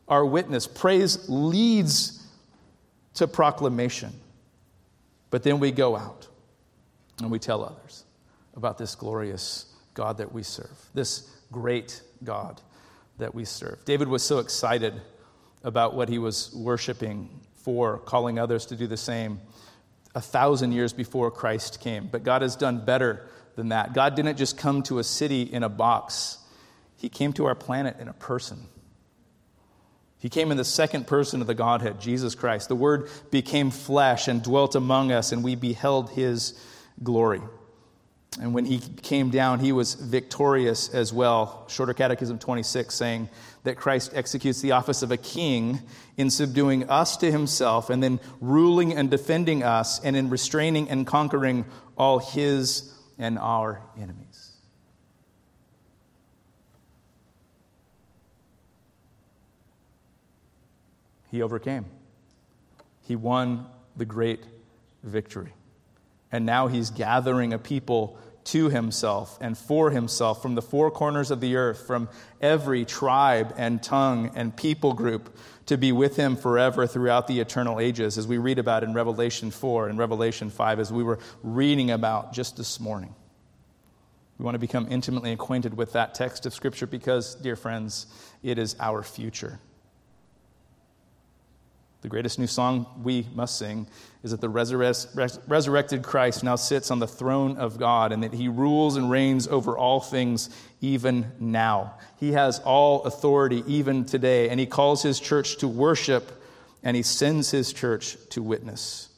our 0.07 0.25
witness. 0.25 0.67
Praise 0.67 1.27
leads 1.27 2.25
to 3.15 3.27
proclamation. 3.27 4.13
But 5.29 5.43
then 5.43 5.59
we 5.59 5.71
go 5.71 5.95
out 5.95 6.27
and 7.19 7.29
we 7.29 7.39
tell 7.39 7.63
others 7.63 8.03
about 8.55 8.77
this 8.77 8.95
glorious 8.95 9.73
God 9.93 10.17
that 10.17 10.31
we 10.31 10.43
serve, 10.43 10.89
this 10.93 11.29
great 11.51 12.01
God 12.23 12.61
that 13.17 13.33
we 13.33 13.45
serve. 13.45 13.83
David 13.85 14.07
was 14.07 14.23
so 14.23 14.39
excited 14.39 14.93
about 15.63 15.95
what 15.95 16.09
he 16.09 16.19
was 16.19 16.53
worshiping 16.53 17.29
for, 17.53 17.97
calling 17.99 18.37
others 18.37 18.65
to 18.67 18.75
do 18.75 18.87
the 18.87 18.97
same 18.97 19.39
a 20.13 20.21
thousand 20.21 20.71
years 20.71 20.93
before 20.93 21.31
Christ 21.31 21.81
came. 21.81 22.07
But 22.07 22.23
God 22.23 22.41
has 22.41 22.55
done 22.55 22.85
better 22.85 23.27
than 23.55 23.69
that. 23.69 23.93
God 23.93 24.15
didn't 24.15 24.37
just 24.37 24.57
come 24.57 24.83
to 24.83 24.99
a 24.99 25.03
city 25.03 25.43
in 25.43 25.63
a 25.63 25.69
box, 25.69 26.37
He 26.97 27.09
came 27.09 27.33
to 27.33 27.45
our 27.45 27.55
planet 27.55 27.97
in 27.99 28.07
a 28.07 28.13
person. 28.13 28.67
He 30.17 30.29
came 30.29 30.49
in 30.49 30.57
the 30.57 30.63
second 30.63 31.05
person 31.05 31.41
of 31.41 31.47
the 31.47 31.53
Godhead, 31.53 32.01
Jesus 32.01 32.33
Christ. 32.33 32.67
The 32.67 32.75
Word 32.75 33.09
became 33.29 33.69
flesh 33.69 34.27
and 34.27 34.41
dwelt 34.41 34.73
among 34.73 35.11
us, 35.11 35.31
and 35.31 35.43
we 35.43 35.55
beheld 35.55 36.09
His 36.09 36.59
glory. 37.03 37.41
And 38.41 38.53
when 38.53 38.65
he 38.65 38.79
came 38.79 39.29
down, 39.29 39.59
he 39.59 39.71
was 39.71 39.93
victorious 39.93 40.93
as 40.93 41.13
well. 41.13 41.65
Shorter 41.69 41.93
Catechism 41.93 42.37
26 42.37 42.93
saying 42.93 43.29
that 43.63 43.77
Christ 43.77 44.11
executes 44.13 44.59
the 44.61 44.73
office 44.73 45.01
of 45.03 45.11
a 45.11 45.17
king 45.17 45.79
in 46.17 46.29
subduing 46.29 46.89
us 46.89 47.15
to 47.17 47.31
himself 47.31 47.89
and 47.89 48.03
then 48.03 48.19
ruling 48.41 48.93
and 48.93 49.09
defending 49.09 49.63
us 49.63 50.03
and 50.03 50.17
in 50.17 50.29
restraining 50.29 50.89
and 50.89 51.07
conquering 51.07 51.63
all 51.97 52.19
his 52.19 52.91
and 53.17 53.39
our 53.39 53.81
enemies. 53.99 54.51
He 61.31 61.41
overcame. 61.41 61.85
He 63.01 63.15
won 63.15 63.65
the 63.95 64.05
great 64.05 64.43
victory. 65.03 65.53
And 66.31 66.45
now 66.45 66.67
he's 66.67 66.89
gathering 66.89 67.53
a 67.53 67.59
people 67.59 68.17
to 68.45 68.69
himself 68.69 69.37
and 69.41 69.57
for 69.57 69.89
himself 69.89 70.41
from 70.41 70.55
the 70.55 70.61
four 70.61 70.89
corners 70.91 71.31
of 71.31 71.41
the 71.41 71.55
earth, 71.55 71.85
from 71.85 72.09
every 72.39 72.85
tribe 72.85 73.53
and 73.57 73.81
tongue 73.81 74.31
and 74.35 74.55
people 74.55 74.93
group, 74.93 75.35
to 75.65 75.77
be 75.77 75.91
with 75.91 76.15
him 76.15 76.35
forever 76.35 76.85
throughout 76.87 77.27
the 77.27 77.39
eternal 77.39 77.79
ages, 77.79 78.17
as 78.17 78.27
we 78.27 78.37
read 78.37 78.59
about 78.59 78.83
in 78.83 78.93
Revelation 78.93 79.51
4 79.51 79.89
and 79.89 79.97
Revelation 79.97 80.49
5, 80.49 80.79
as 80.79 80.93
we 80.93 81.03
were 81.03 81.19
reading 81.43 81.91
about 81.91 82.33
just 82.33 82.55
this 82.55 82.79
morning. 82.79 83.13
We 84.37 84.45
want 84.45 84.55
to 84.55 84.59
become 84.59 84.87
intimately 84.91 85.31
acquainted 85.31 85.75
with 85.75 85.93
that 85.93 86.13
text 86.13 86.45
of 86.45 86.53
Scripture 86.53 86.87
because, 86.87 87.35
dear 87.35 87.55
friends, 87.55 88.05
it 88.43 88.59
is 88.59 88.75
our 88.79 89.01
future. 89.01 89.59
The 92.05 92.09
greatest 92.09 92.37
new 92.37 92.45
song 92.45 92.85
we 93.01 93.25
must 93.33 93.57
sing 93.57 93.87
is 94.21 94.29
that 94.29 94.39
the 94.39 94.47
resurrected 94.47 96.03
Christ 96.03 96.43
now 96.43 96.55
sits 96.55 96.91
on 96.91 96.99
the 96.99 97.07
throne 97.07 97.57
of 97.57 97.79
God 97.79 98.11
and 98.11 98.21
that 98.21 98.31
he 98.31 98.47
rules 98.47 98.95
and 98.95 99.09
reigns 99.09 99.47
over 99.47 99.75
all 99.75 99.99
things 99.99 100.51
even 100.81 101.31
now. 101.39 101.95
He 102.19 102.33
has 102.33 102.59
all 102.59 103.05
authority 103.05 103.63
even 103.65 104.05
today, 104.05 104.49
and 104.49 104.59
he 104.59 104.67
calls 104.67 105.01
his 105.01 105.19
church 105.19 105.57
to 105.57 105.67
worship 105.67 106.43
and 106.83 106.95
he 106.95 107.01
sends 107.01 107.49
his 107.49 107.73
church 107.73 108.17
to 108.29 108.43
witness. 108.43 109.09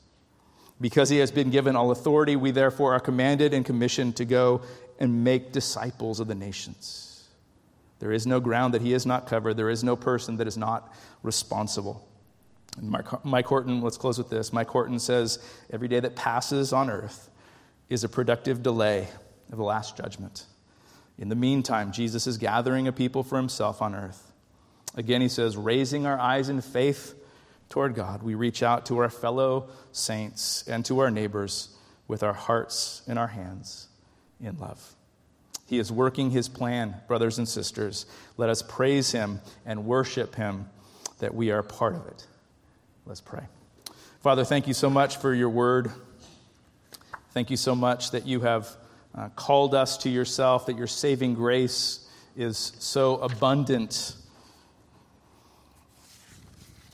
Because 0.80 1.10
he 1.10 1.17
has 1.17 1.30
been 1.30 1.50
given 1.50 1.76
all 1.76 1.91
authority, 1.91 2.38
we 2.38 2.52
therefore 2.52 2.93
are 2.93 3.02
commanded 3.02 3.54
and 3.54 3.65
commissioned 3.65 4.15
to 4.15 4.23
go 4.23 4.62
and 4.97 5.26
make 5.26 5.52
disciples 5.52 6.21
of 6.21 6.30
the 6.30 6.36
nations. 6.36 7.28
There 8.00 8.13
is 8.13 8.26
no 8.26 8.39
ground 8.39 8.76
that 8.76 8.82
he 8.82 8.93
has 8.93 9.06
not 9.06 9.28
covered, 9.28 9.56
there 9.56 9.69
is 9.69 9.84
no 9.84 9.97
person 9.97 10.38
that 10.38 10.47
is 10.47 10.58
not 10.58 10.95
responsible. 11.21 12.07
And 12.77 12.95
Mike 13.23 13.45
Horton, 13.45 13.81
let's 13.81 13.97
close 13.97 14.17
with 14.17 14.29
this. 14.29 14.53
Mike 14.53 14.67
Horton 14.67 14.99
says, 14.99 15.39
Every 15.71 15.87
day 15.87 15.99
that 15.99 16.15
passes 16.15 16.71
on 16.73 16.89
earth 16.89 17.29
is 17.89 18.03
a 18.03 18.09
productive 18.09 18.61
delay 18.61 19.07
of 19.51 19.57
the 19.57 19.63
last 19.63 19.97
judgment. 19.97 20.45
In 21.17 21.29
the 21.29 21.35
meantime, 21.35 21.91
Jesus 21.91 22.27
is 22.27 22.37
gathering 22.37 22.87
a 22.87 22.91
people 22.91 23.23
for 23.23 23.37
himself 23.37 23.81
on 23.81 23.95
earth. 23.95 24.31
Again, 24.95 25.21
he 25.21 25.29
says, 25.29 25.57
raising 25.57 26.05
our 26.05 26.19
eyes 26.19 26.49
in 26.49 26.61
faith 26.61 27.15
toward 27.69 27.95
God, 27.95 28.23
we 28.23 28.35
reach 28.35 28.63
out 28.63 28.85
to 28.87 28.97
our 28.99 29.09
fellow 29.09 29.69
saints 29.91 30.63
and 30.67 30.85
to 30.85 30.99
our 30.99 31.11
neighbors 31.11 31.75
with 32.07 32.23
our 32.23 32.33
hearts 32.33 33.01
and 33.07 33.17
our 33.17 33.27
hands 33.27 33.87
in 34.39 34.57
love. 34.59 34.95
He 35.65 35.79
is 35.79 35.91
working 35.91 36.31
his 36.31 36.47
plan, 36.47 36.95
brothers 37.07 37.37
and 37.37 37.47
sisters. 37.47 38.05
Let 38.37 38.49
us 38.49 38.61
praise 38.61 39.11
him 39.11 39.41
and 39.65 39.85
worship 39.85 40.35
him 40.35 40.69
that 41.19 41.35
we 41.35 41.51
are 41.51 41.61
part 41.61 41.95
of 41.95 42.07
it. 42.07 42.25
Let's 43.08 43.22
pray. 43.22 43.43
Father, 44.20 44.43
thank 44.43 44.67
you 44.67 44.74
so 44.74 44.89
much 44.89 45.15
for 45.15 45.34
your 45.34 45.50
word. 45.50 45.89
Thank 47.32 47.50
you 47.50 47.56
so 47.56 47.74
much 47.74 48.12
that 48.12 48.28
you 48.28 48.41
have 48.41 48.67
uh, 49.15 49.30
called 49.30 49.74
us 49.74 50.00
to 50.00 50.10
yourself, 50.10 50.65
that 50.65 50.78
your 50.78 50.88
saving 50.88 51.34
grace 51.34 52.06
is 52.36 52.74
so 52.80 53.15
abundant, 53.20 54.13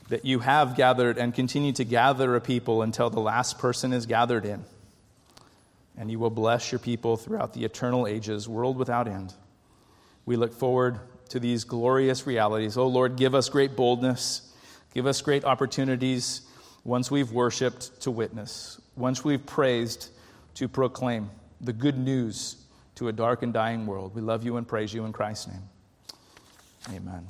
that 0.08 0.24
you 0.24 0.38
have 0.38 0.76
gathered 0.76 1.18
and 1.18 1.34
continue 1.34 1.72
to 1.72 1.84
gather 1.84 2.36
a 2.36 2.40
people 2.40 2.82
until 2.82 3.10
the 3.10 3.18
last 3.18 3.58
person 3.58 3.92
is 3.92 4.06
gathered 4.06 4.44
in. 4.44 4.64
And 5.98 6.12
you 6.12 6.20
will 6.20 6.30
bless 6.30 6.70
your 6.70 6.78
people 6.78 7.16
throughout 7.16 7.54
the 7.54 7.64
eternal 7.64 8.06
ages, 8.06 8.48
world 8.48 8.76
without 8.76 9.08
end. 9.08 9.34
We 10.26 10.36
look 10.36 10.54
forward 10.54 11.00
to 11.30 11.40
these 11.40 11.64
glorious 11.64 12.24
realities. 12.24 12.76
Oh 12.76 12.86
Lord, 12.86 13.16
give 13.16 13.34
us 13.34 13.48
great 13.48 13.74
boldness 13.74 14.52
Give 14.94 15.06
us 15.06 15.20
great 15.20 15.44
opportunities 15.44 16.42
once 16.84 17.10
we've 17.10 17.32
worshiped 17.32 18.00
to 18.02 18.10
witness, 18.10 18.80
once 18.96 19.24
we've 19.24 19.44
praised 19.44 20.10
to 20.54 20.68
proclaim 20.68 21.30
the 21.60 21.72
good 21.72 21.98
news 21.98 22.56
to 22.94 23.08
a 23.08 23.12
dark 23.12 23.42
and 23.42 23.52
dying 23.52 23.86
world. 23.86 24.14
We 24.14 24.22
love 24.22 24.44
you 24.44 24.56
and 24.56 24.66
praise 24.66 24.94
you 24.94 25.04
in 25.04 25.12
Christ's 25.12 25.48
name. 25.48 25.62
Amen. 26.94 27.26